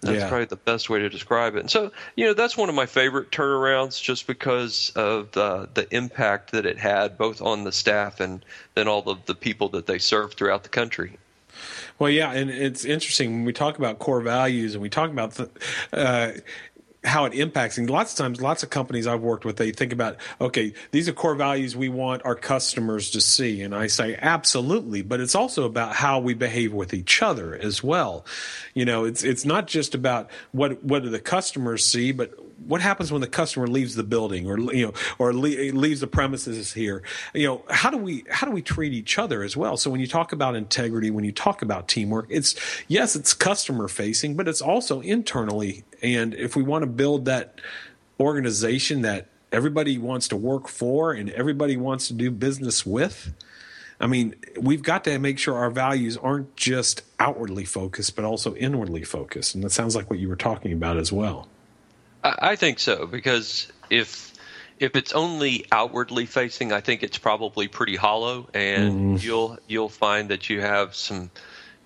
[0.00, 0.28] that's yeah.
[0.28, 1.60] probably the best way to describe it.
[1.60, 5.92] And so, you know, that's one of my favorite turnarounds just because of the, the
[5.94, 8.44] impact that it had both on the staff and
[8.74, 11.18] then all of the people that they serve throughout the country.
[11.98, 15.32] Well, yeah, and it's interesting when we talk about core values and we talk about
[15.32, 15.50] the,
[15.92, 16.32] uh,
[17.08, 17.78] how it impacts.
[17.78, 21.08] And lots of times, lots of companies I've worked with, they think about, okay, these
[21.08, 23.62] are core values we want our customers to see.
[23.62, 25.02] And I say, absolutely.
[25.02, 28.24] But it's also about how we behave with each other as well.
[28.74, 32.32] You know, it's, it's not just about what, what do the customers see, but
[32.66, 36.72] what happens when the customer leaves the building or you know or leaves the premises
[36.72, 37.02] here
[37.34, 40.00] you know how do we how do we treat each other as well so when
[40.00, 42.54] you talk about integrity when you talk about teamwork it's
[42.88, 47.60] yes it's customer facing but it's also internally and if we want to build that
[48.18, 53.32] organization that everybody wants to work for and everybody wants to do business with
[54.00, 58.54] I mean, we've got to make sure our values aren't just outwardly focused, but also
[58.54, 59.56] inwardly focused.
[59.56, 61.48] And that sounds like what you were talking about as well.
[62.24, 64.28] I think so because if
[64.78, 69.22] if it's only outwardly facing, I think it's probably pretty hollow, and mm.
[69.22, 71.30] you'll you'll find that you have some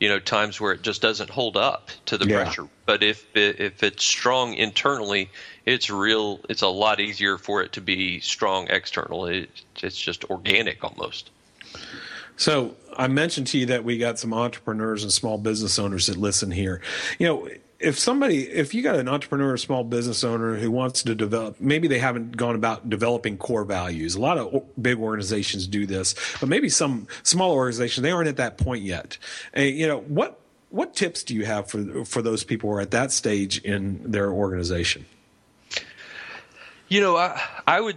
[0.00, 2.42] you know times where it just doesn't hold up to the yeah.
[2.42, 2.68] pressure.
[2.86, 5.30] But if it, if it's strong internally,
[5.64, 6.40] it's real.
[6.48, 9.42] It's a lot easier for it to be strong externally.
[9.42, 9.50] It,
[9.82, 11.30] it's just organic almost.
[12.36, 16.16] So I mentioned to you that we got some entrepreneurs and small business owners that
[16.16, 16.80] listen here.
[17.18, 17.48] You know,
[17.82, 21.60] if somebody if you got an entrepreneur or small business owner who wants to develop
[21.60, 24.14] maybe they haven't gone about developing core values.
[24.14, 28.36] A lot of big organizations do this but maybe some small organizations they aren't at
[28.36, 29.18] that point yet.
[29.52, 30.38] And you know what
[30.70, 34.10] what tips do you have for for those people who are at that stage in
[34.10, 35.04] their organization?
[36.88, 37.96] You know i i would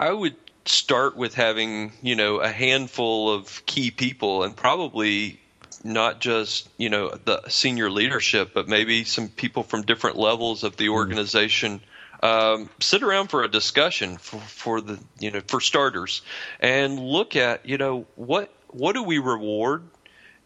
[0.00, 5.41] i would start with having you know a handful of key people and probably
[5.84, 10.76] not just you know the senior leadership, but maybe some people from different levels of
[10.76, 10.94] the mm-hmm.
[10.94, 11.80] organization.
[12.22, 16.22] Um, sit around for a discussion for, for the you know for starters,
[16.60, 19.82] and look at you know what what do we reward,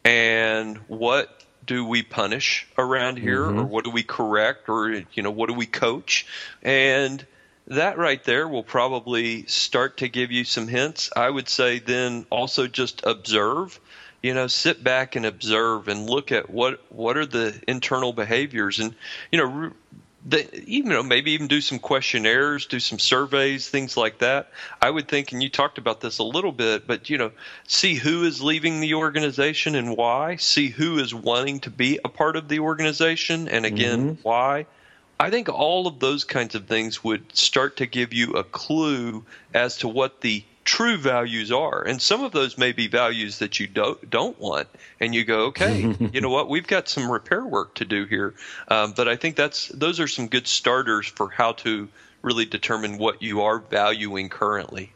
[0.05, 3.59] and what do we punish around here, mm-hmm.
[3.59, 6.27] or what do we correct, or you know what do we coach,
[6.63, 7.27] and
[7.69, 11.11] that right there will probably start to give you some hints.
[11.15, 13.79] I would say then also just observe
[14.23, 18.79] you know sit back and observe and look at what what are the internal behaviors
[18.81, 18.95] and
[19.31, 19.71] you know
[20.29, 24.51] the, you know maybe even do some questionnaires do some surveys things like that.
[24.83, 27.31] I would think and you talked about this a little bit but you know
[27.69, 30.37] see who is leaving the organization and why.
[30.37, 34.23] See who is wanting to be a part of the organization and again mm-hmm.
[34.23, 34.67] why.
[35.19, 39.25] I think all of those kinds of things would start to give you a clue
[39.55, 41.83] as to what the true values are.
[41.83, 44.69] And some of those may be values that you don't don't want,
[45.01, 48.35] and you go, okay, you know what, we've got some repair work to do here.
[48.69, 51.89] Um, but I think that's those are some good starters for how to
[52.21, 54.93] really determine what you are valuing currently.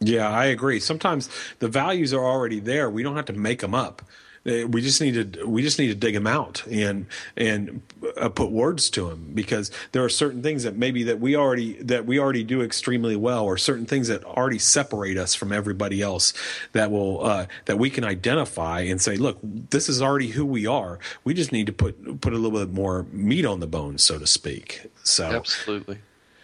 [0.00, 0.80] Yeah, I agree.
[0.80, 1.28] Sometimes
[1.58, 2.90] the values are already there.
[2.90, 4.02] We don't have to make them up.
[4.48, 7.82] Uh, we just need to we just need to dig them out and and
[8.16, 11.74] uh, put words to them because there are certain things that maybe that we already
[11.82, 16.00] that we already do extremely well or certain things that already separate us from everybody
[16.00, 16.32] else
[16.72, 20.66] that will uh, that we can identify and say look this is already who we
[20.66, 20.98] are.
[21.24, 24.18] We just need to put put a little bit more meat on the bones so
[24.18, 24.86] to speak.
[25.02, 25.98] So absolutely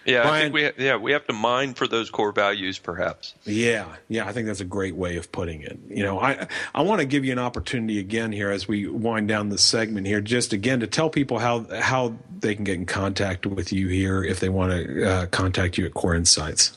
[0.05, 3.35] yeah, Brian, I think we yeah we have to mine for those core values, perhaps.
[3.45, 5.79] Yeah, yeah, I think that's a great way of putting it.
[5.89, 9.29] You know, I I want to give you an opportunity again here as we wind
[9.29, 12.87] down this segment here, just again to tell people how how they can get in
[12.87, 16.77] contact with you here if they want to uh, contact you at Core Insights.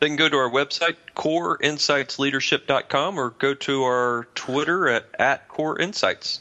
[0.00, 5.78] They can go to our website, coreinsightsleadership.com, or go to our Twitter at, at Core
[5.78, 6.40] Insights.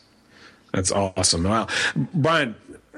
[0.74, 1.44] That's awesome.
[1.44, 1.68] Wow.
[1.96, 2.56] Brian,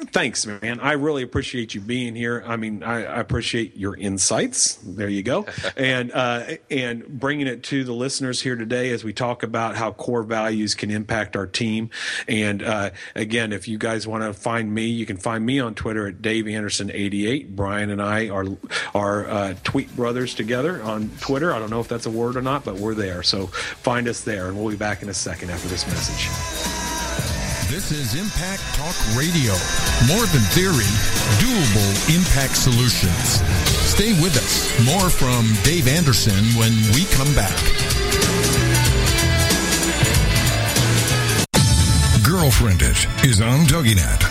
[0.07, 0.79] thanks, man.
[0.79, 2.43] I really appreciate you being here.
[2.45, 4.75] I mean, I, I appreciate your insights.
[4.75, 5.45] There you go,
[5.77, 9.91] and uh, and bringing it to the listeners here today as we talk about how
[9.91, 11.89] core values can impact our team.
[12.27, 15.75] And uh, again, if you guys want to find me, you can find me on
[15.75, 17.55] Twitter at Dave Anderson eighty eight.
[17.55, 18.45] Brian and I are
[18.93, 21.53] are uh, tweet brothers together on Twitter.
[21.53, 23.23] I don't know if that's a word or not, but we're there.
[23.23, 26.80] So find us there, and we'll be back in a second after this message.
[27.71, 29.53] This is Impact Talk Radio.
[30.05, 30.91] More than theory,
[31.39, 33.39] doable impact solutions.
[33.87, 34.77] Stay with us.
[34.85, 37.55] More from Dave Anderson when we come back.
[42.25, 44.30] Girlfriend It is on TogiNet.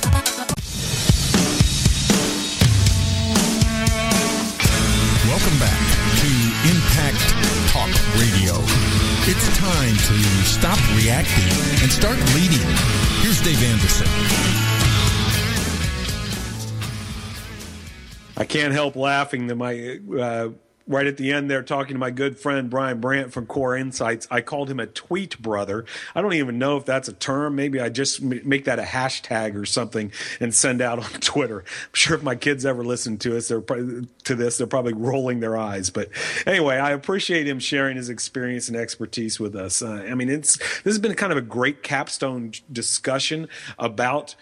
[6.91, 7.19] Impact
[7.69, 7.89] Talk
[8.19, 8.53] Radio.
[9.23, 11.47] It's time to stop reacting
[11.81, 12.67] and start leading.
[13.21, 14.07] Here's Dave Anderson.
[18.35, 20.49] I can't help laughing that my uh,
[20.87, 24.27] right at the end there talking to my good friend Brian Brandt from Core Insights.
[24.31, 25.85] I called him a tweet brother.
[26.15, 27.55] I don't even know if that's a term.
[27.55, 31.59] Maybe I just make that a hashtag or something and send out on Twitter.
[31.59, 35.39] I'm sure if my kids ever listen to us, they're to this, they're probably rolling
[35.39, 35.89] their eyes.
[35.89, 36.09] But
[36.45, 39.81] anyway, I appreciate him sharing his experience and expertise with us.
[39.81, 43.47] Uh, I mean, it's this has been kind of a great capstone discussion
[43.79, 44.35] about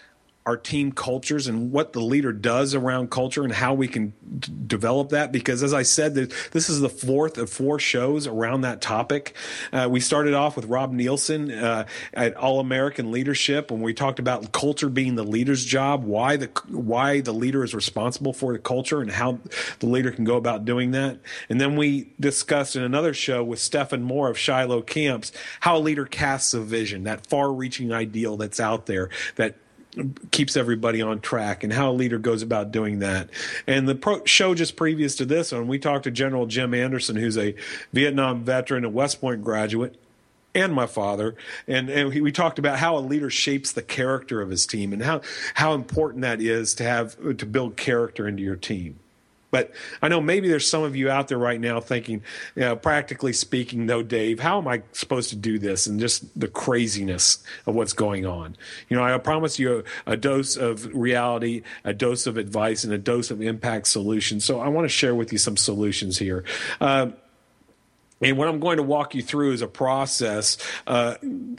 [0.46, 4.52] our team cultures and what the leader does around culture and how we can d-
[4.66, 5.32] develop that.
[5.32, 9.34] Because as I said, this is the fourth of four shows around that topic.
[9.72, 14.18] Uh, we started off with Rob Nielsen uh, at All American Leadership when we talked
[14.18, 18.58] about culture being the leader's job, why the why the leader is responsible for the
[18.58, 19.38] culture and how
[19.80, 21.18] the leader can go about doing that.
[21.50, 25.78] And then we discussed in another show with Stephen Moore of Shiloh Camps how a
[25.78, 29.56] leader casts a vision, that far-reaching ideal that's out there that
[30.30, 33.28] keeps everybody on track and how a leader goes about doing that.
[33.66, 37.16] And the pro- show just previous to this one, we talked to General Jim Anderson,
[37.16, 37.54] who's a
[37.92, 39.96] Vietnam veteran, a West Point graduate,
[40.54, 41.36] and my father,
[41.68, 45.02] and, and we talked about how a leader shapes the character of his team and
[45.02, 45.20] how
[45.54, 48.98] how important that is to have to build character into your team.
[49.50, 52.22] But I know maybe there's some of you out there right now thinking,
[52.54, 55.86] you know, practically speaking, though, Dave, how am I supposed to do this?
[55.86, 58.56] And just the craziness of what's going on.
[58.88, 62.92] You know, I promise you a, a dose of reality, a dose of advice, and
[62.92, 64.44] a dose of impact solutions.
[64.44, 66.44] So I want to share with you some solutions here.
[66.80, 67.08] Uh,
[68.20, 71.14] and what I'm going to walk you through is a process uh,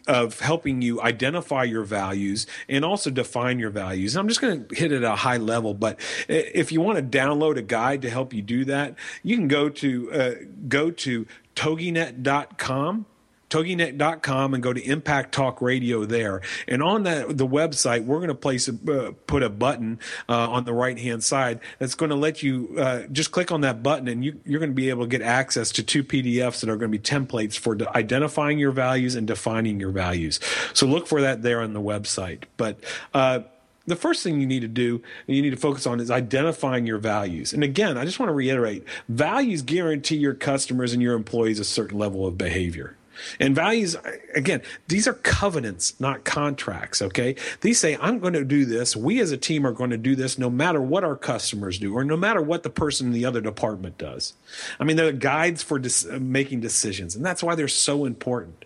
[0.07, 4.15] of helping you identify your values and also define your values.
[4.15, 6.97] And I'm just going to hit it at a high level, but if you want
[6.97, 10.33] to download a guide to help you do that, you can go to uh,
[10.67, 13.05] go to toginet.com
[13.51, 16.41] toginet.com and go to Impact Talk Radio there.
[16.67, 20.49] And on that the website, we're going to place a, uh, put a button uh,
[20.49, 23.83] on the right hand side that's going to let you uh, just click on that
[23.83, 26.69] button, and you, you're going to be able to get access to two PDFs that
[26.69, 30.39] are going to be templates for identifying your values and defining your values.
[30.73, 32.43] So look for that there on the website.
[32.57, 32.79] But
[33.13, 33.41] uh,
[33.87, 36.85] the first thing you need to do and you need to focus on is identifying
[36.85, 37.53] your values.
[37.53, 41.65] And again, I just want to reiterate values guarantee your customers and your employees a
[41.65, 42.95] certain level of behavior.
[43.39, 43.95] And values,
[44.33, 47.35] again, these are covenants, not contracts, okay?
[47.61, 48.95] These say, I'm going to do this.
[48.95, 51.95] We as a team are going to do this no matter what our customers do
[51.95, 54.33] or no matter what the person in the other department does.
[54.79, 58.65] I mean, they're guides for dis- uh, making decisions, and that's why they're so important.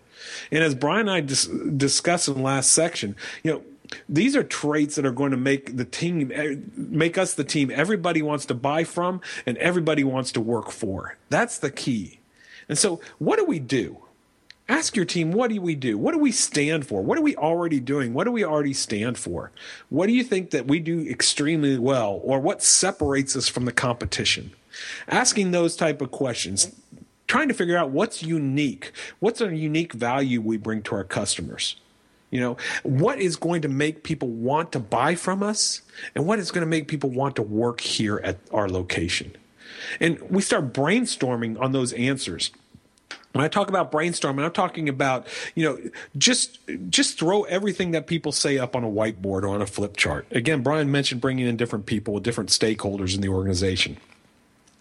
[0.50, 3.62] And as Brian and I dis- discussed in the last section, you know,
[4.08, 6.32] these are traits that are going to make the team
[6.76, 11.16] make us the team everybody wants to buy from and everybody wants to work for
[11.30, 12.18] that's the key
[12.68, 13.96] and so what do we do
[14.68, 15.96] Ask your team, what do we do?
[15.96, 17.00] What do we stand for?
[17.00, 18.14] What are we already doing?
[18.14, 19.52] What do we already stand for?
[19.90, 23.72] What do you think that we do extremely well, or what separates us from the
[23.72, 24.50] competition?
[25.06, 26.74] Asking those type of questions,
[27.28, 28.90] trying to figure out what's unique,
[29.20, 31.76] what's a unique value we bring to our customers.
[32.30, 35.80] You know, what is going to make people want to buy from us
[36.16, 39.36] and what is going to make people want to work here at our location?
[40.00, 42.50] And we start brainstorming on those answers.
[43.36, 46.58] When I talk about brainstorming, I'm talking about, you know, just
[46.88, 50.26] just throw everything that people say up on a whiteboard or on a flip chart.
[50.30, 53.98] Again, Brian mentioned bringing in different people with different stakeholders in the organization.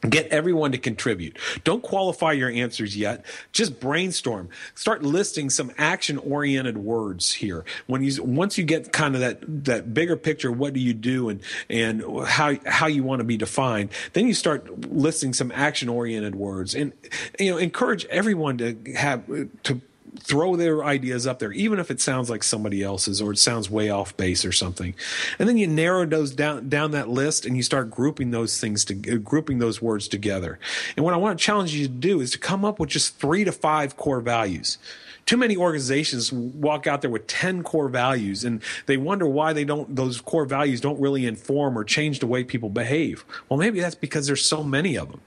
[0.10, 1.38] Get everyone to contribute.
[1.64, 3.26] Don't qualify your answers yet.
[3.51, 4.49] Just brainstorm.
[4.74, 7.66] Start listing some action-oriented words here.
[7.88, 11.30] When you once you get kind of that that bigger picture, what do you do
[11.30, 16.36] and and how how you want to be defined, then you start listing some action-oriented
[16.36, 16.93] words and
[17.39, 19.26] you know encourage everyone to have
[19.64, 19.82] to
[20.20, 23.70] throw their ideas up there, even if it sounds like somebody else's or it sounds
[23.70, 24.95] way off base or something.
[25.39, 28.86] And then you narrow those down down that list and you start grouping those things
[28.86, 30.59] to uh, grouping those words together.
[30.95, 33.18] And what I want to challenge you to do is to come up with just
[33.18, 34.78] three to five core values
[35.26, 39.66] too many organizations walk out there with 10 core values and they wonder why they
[39.66, 43.80] don't those core values don't really inform or change the way people behave well maybe
[43.80, 45.22] that's because there's so many of them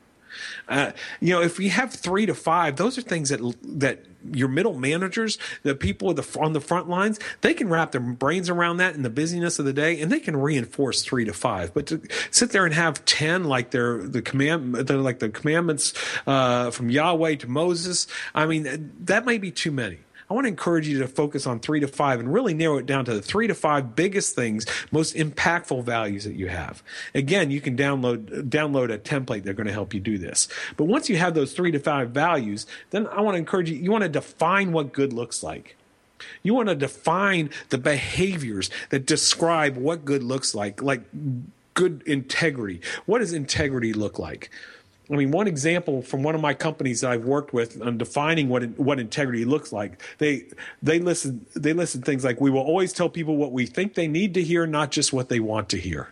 [0.69, 4.49] uh, you know, if we have three to five, those are things that that your
[4.49, 8.79] middle managers, the people the, on the front lines, they can wrap their brains around
[8.79, 11.73] that in the busyness of the day, and they can reinforce three to five.
[11.73, 15.95] But to sit there and have ten, like they're the command, they're like the commandments
[16.27, 19.99] uh, from Yahweh to Moses, I mean, that may be too many.
[20.31, 22.87] I want to encourage you to focus on three to five and really narrow it
[22.87, 26.83] down to the three to five biggest things, most impactful values that you have.
[27.15, 30.49] Again, you can download download a template that's going to help you do this.
[30.77, 33.77] But once you have those three to five values, then I want to encourage you.
[33.77, 35.77] You want to define what good looks like.
[36.43, 41.03] You want to define the behaviors that describe what good looks like, like
[41.75, 42.81] good integrity.
[43.07, 44.51] What does integrity look like?
[45.11, 48.49] I mean, one example from one of my companies that I've worked with on defining
[48.49, 50.03] what what integrity looks like.
[50.19, 50.45] They
[50.83, 54.09] they listen they listen things like we will always tell people what we think they
[54.09, 56.09] need to hear, not just what they want to hear.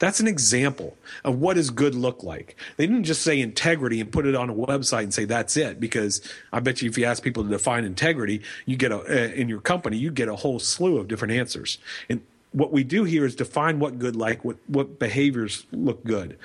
[0.00, 2.56] That's an example of what does good look like.
[2.78, 5.78] They didn't just say integrity and put it on a website and say that's it.
[5.78, 9.32] Because I bet you, if you ask people to define integrity, you get a uh,
[9.34, 11.78] in your company, you get a whole slew of different answers.
[12.08, 16.38] And what we do here is define what good like, what what behaviors look good.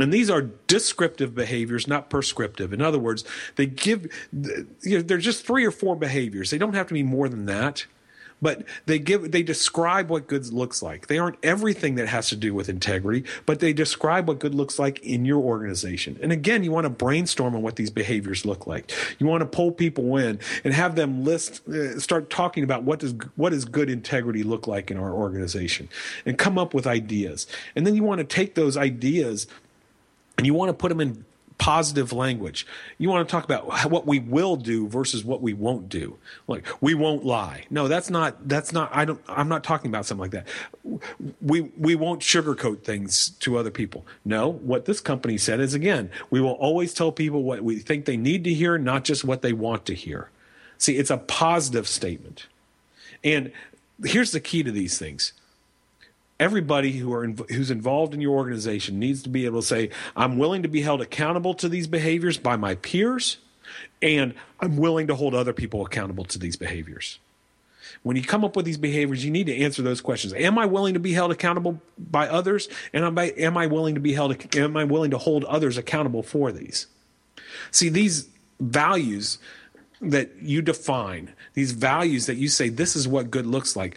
[0.00, 2.72] And these are descriptive behaviors, not prescriptive.
[2.72, 3.24] In other words,
[3.56, 6.50] they give, you know, they're just three or four behaviors.
[6.50, 7.86] They don't have to be more than that,
[8.42, 11.08] but they give, they describe what good looks like.
[11.08, 14.78] They aren't everything that has to do with integrity, but they describe what good looks
[14.78, 16.18] like in your organization.
[16.22, 18.92] And again, you want to brainstorm on what these behaviors look like.
[19.18, 23.00] You want to pull people in and have them list, uh, start talking about what
[23.00, 25.88] does, what does good integrity look like in our organization
[26.24, 27.46] and come up with ideas.
[27.76, 29.46] And then you want to take those ideas
[30.40, 31.22] and you want to put them in
[31.58, 32.66] positive language.
[32.96, 36.16] You want to talk about what we will do versus what we won't do.
[36.48, 37.64] Like we won't lie.
[37.68, 40.48] No, that's not that's not I don't I'm not talking about something like that.
[41.42, 44.06] We we won't sugarcoat things to other people.
[44.24, 48.06] No, what this company said is again, we will always tell people what we think
[48.06, 50.30] they need to hear, not just what they want to hear.
[50.78, 52.46] See, it's a positive statement.
[53.22, 53.52] And
[54.02, 55.34] here's the key to these things
[56.40, 60.38] everybody who are who's involved in your organization needs to be able to say, "I'm
[60.38, 63.36] willing to be held accountable to these behaviors by my peers,
[64.02, 67.18] and I'm willing to hold other people accountable to these behaviors."
[68.02, 70.32] When you come up with these behaviors, you need to answer those questions.
[70.32, 73.94] Am I willing to be held accountable by others, and am I, am I willing
[73.94, 74.34] to be held?
[74.56, 76.86] Am I willing to hold others accountable for these?
[77.70, 78.28] See, these
[78.58, 79.38] values
[80.00, 83.96] that you define, these values that you say this is what good looks like,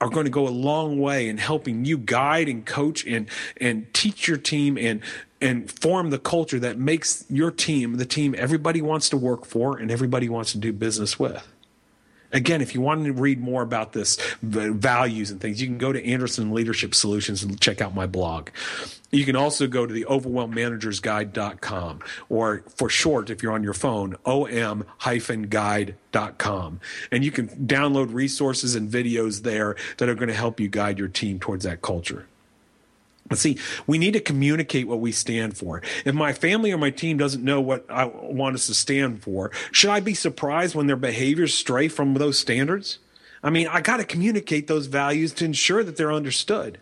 [0.00, 3.28] are going to go a long way in helping you guide and coach and
[3.60, 5.00] and teach your team and
[5.40, 9.76] and form the culture that makes your team the team everybody wants to work for
[9.78, 11.46] and everybody wants to do business with.
[12.32, 15.92] Again, if you want to read more about this values and things, you can go
[15.92, 18.50] to Anderson Leadership Solutions and check out my blog.
[19.10, 24.16] You can also go to the overwhelmmanagersguide.com or for short, if you're on your phone,
[24.26, 24.80] om-guide.com.
[27.10, 30.98] And you can download resources and videos there that are going to help you guide
[30.98, 32.26] your team towards that culture.
[33.34, 35.82] See, we need to communicate what we stand for.
[36.04, 39.50] If my family or my team doesn't know what I want us to stand for,
[39.70, 42.98] should I be surprised when their behaviors stray from those standards?
[43.42, 46.80] I mean, I got to communicate those values to ensure that they're understood.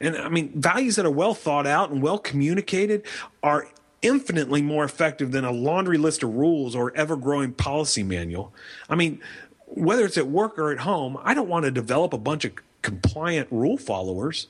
[0.00, 3.04] And I mean, values that are well thought out and well communicated
[3.42, 3.68] are
[4.02, 8.52] infinitely more effective than a laundry list of rules or ever growing policy manual.
[8.88, 9.20] I mean,
[9.66, 12.52] whether it's at work or at home, I don't want to develop a bunch of
[12.82, 14.48] compliant rule followers.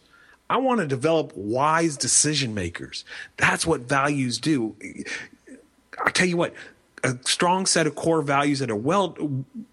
[0.52, 3.06] I want to develop wise decision makers.
[3.38, 4.76] That's what values do.
[6.04, 6.52] I tell you what,
[7.02, 9.16] a strong set of core values that are well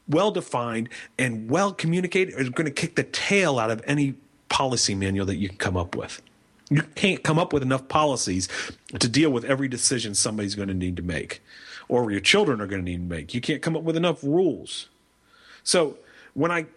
[0.08, 4.16] well defined and well communicated is going to kick the tail out of any
[4.48, 6.22] policy manual that you can come up with.
[6.70, 8.48] You can't come up with enough policies
[8.98, 11.42] to deal with every decision somebody's going to need to make
[11.90, 13.34] or your children are going to need to make.
[13.34, 14.88] You can't come up with enough rules.
[15.62, 15.98] So
[16.36, 16.68] when I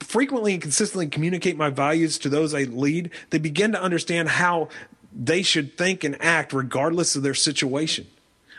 [0.00, 4.68] frequently and consistently communicate my values to those I lead, they begin to understand how
[5.12, 8.06] they should think and act regardless of their situation.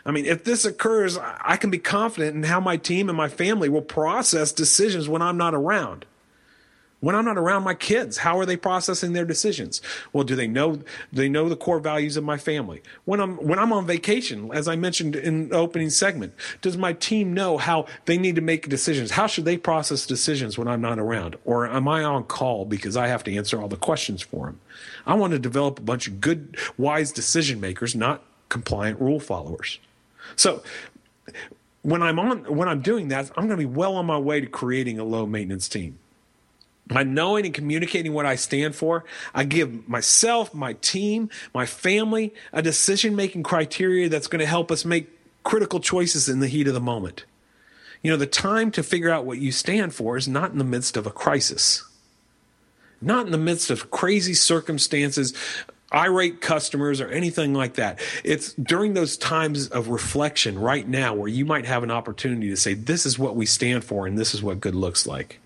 [0.04, 3.28] I mean, if this occurs, I can be confident in how my team and my
[3.28, 6.06] family will process decisions when I'm not around.
[7.02, 9.82] When I'm not around my kids, how are they processing their decisions?
[10.12, 12.80] Well, do they know do they know the core values of my family?
[13.06, 16.92] When I'm when I'm on vacation, as I mentioned in the opening segment, does my
[16.92, 19.10] team know how they need to make decisions?
[19.10, 21.34] How should they process decisions when I'm not around?
[21.44, 24.60] Or am I on call because I have to answer all the questions for them?
[25.04, 29.80] I want to develop a bunch of good, wise decision makers, not compliant rule followers.
[30.36, 30.62] So
[31.82, 34.40] when I'm on when I'm doing that, I'm going to be well on my way
[34.40, 35.98] to creating a low maintenance team
[36.86, 39.04] by knowing and communicating what I stand for,
[39.34, 44.70] I give myself, my team, my family a decision making criteria that's going to help
[44.70, 45.08] us make
[45.44, 47.24] critical choices in the heat of the moment.
[48.02, 50.64] You know, the time to figure out what you stand for is not in the
[50.64, 51.84] midst of a crisis,
[53.00, 55.32] not in the midst of crazy circumstances,
[55.94, 58.00] irate customers, or anything like that.
[58.24, 62.56] It's during those times of reflection right now where you might have an opportunity to
[62.56, 65.38] say, This is what we stand for, and this is what good looks like.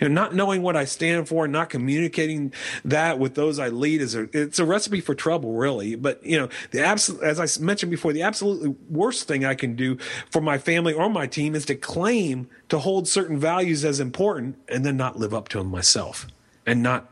[0.00, 2.52] You know, not knowing what I stand for, not communicating
[2.84, 5.94] that with those I lead is a it's a recipe for trouble, really.
[5.94, 9.76] But you know, the absolute as I mentioned before, the absolutely worst thing I can
[9.76, 9.96] do
[10.30, 14.56] for my family or my team is to claim to hold certain values as important
[14.68, 16.26] and then not live up to them myself
[16.66, 17.10] and not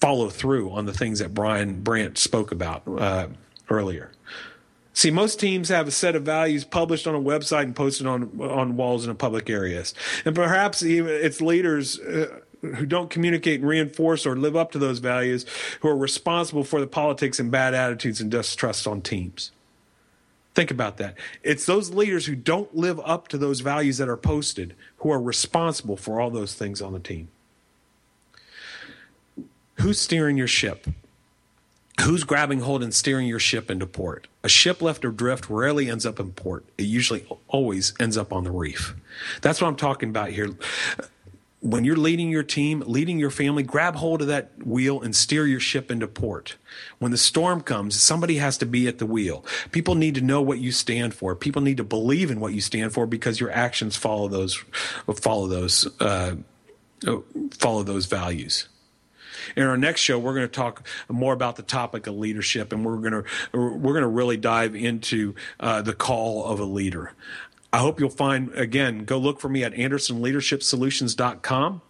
[0.00, 3.28] follow through on the things that Brian Brandt spoke about uh,
[3.70, 4.12] earlier.
[4.96, 8.40] See, most teams have a set of values published on a website and posted on
[8.40, 9.92] on walls in a public areas,
[10.24, 12.00] and perhaps even its leaders.
[12.00, 15.44] Uh, who don't communicate and reinforce or live up to those values,
[15.82, 19.52] who are responsible for the politics and bad attitudes and distrust on teams.
[20.54, 21.14] Think about that.
[21.44, 25.20] It's those leaders who don't live up to those values that are posted who are
[25.20, 27.28] responsible for all those things on the team.
[29.74, 30.88] Who's steering your ship?
[32.02, 34.28] Who's grabbing hold and steering your ship into port?
[34.44, 36.64] A ship left adrift rarely ends up in port.
[36.78, 38.94] It usually always ends up on the reef.
[39.40, 40.50] That's what I'm talking about here.
[41.60, 45.46] When you're leading your team, leading your family, grab hold of that wheel and steer
[45.46, 46.56] your ship into port.
[46.98, 49.44] When the storm comes, somebody has to be at the wheel.
[49.72, 51.34] People need to know what you stand for.
[51.34, 54.62] People need to believe in what you stand for because your actions follow those,
[55.14, 56.36] follow those, uh,
[57.52, 58.68] follow those values.
[59.54, 62.84] In our next show, we're going to talk more about the topic of leadership, and
[62.84, 67.12] we're going to we're going to really dive into uh, the call of a leader.
[67.72, 69.04] I hope you'll find again.
[69.04, 71.82] Go look for me at AndersonLeadershipSolutions.com.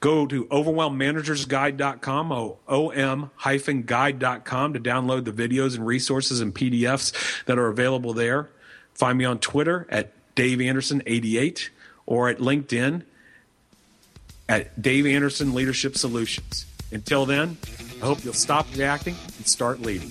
[0.00, 2.32] Go to overwhelmmanagersguide.com,
[2.68, 8.50] om-guide.com to download the videos and resources and PDFs that are available there.
[8.94, 11.68] Find me on Twitter at Dave Anderson88
[12.06, 13.02] or at LinkedIn
[14.48, 16.66] at Dave Anderson Leadership Solutions.
[16.92, 17.56] Until then,
[18.02, 20.10] I hope you'll stop reacting and start leading.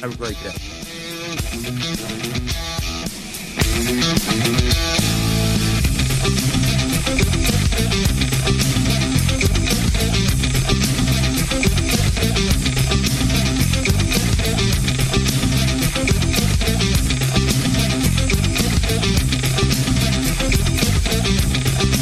[0.00, 0.54] Have a great day.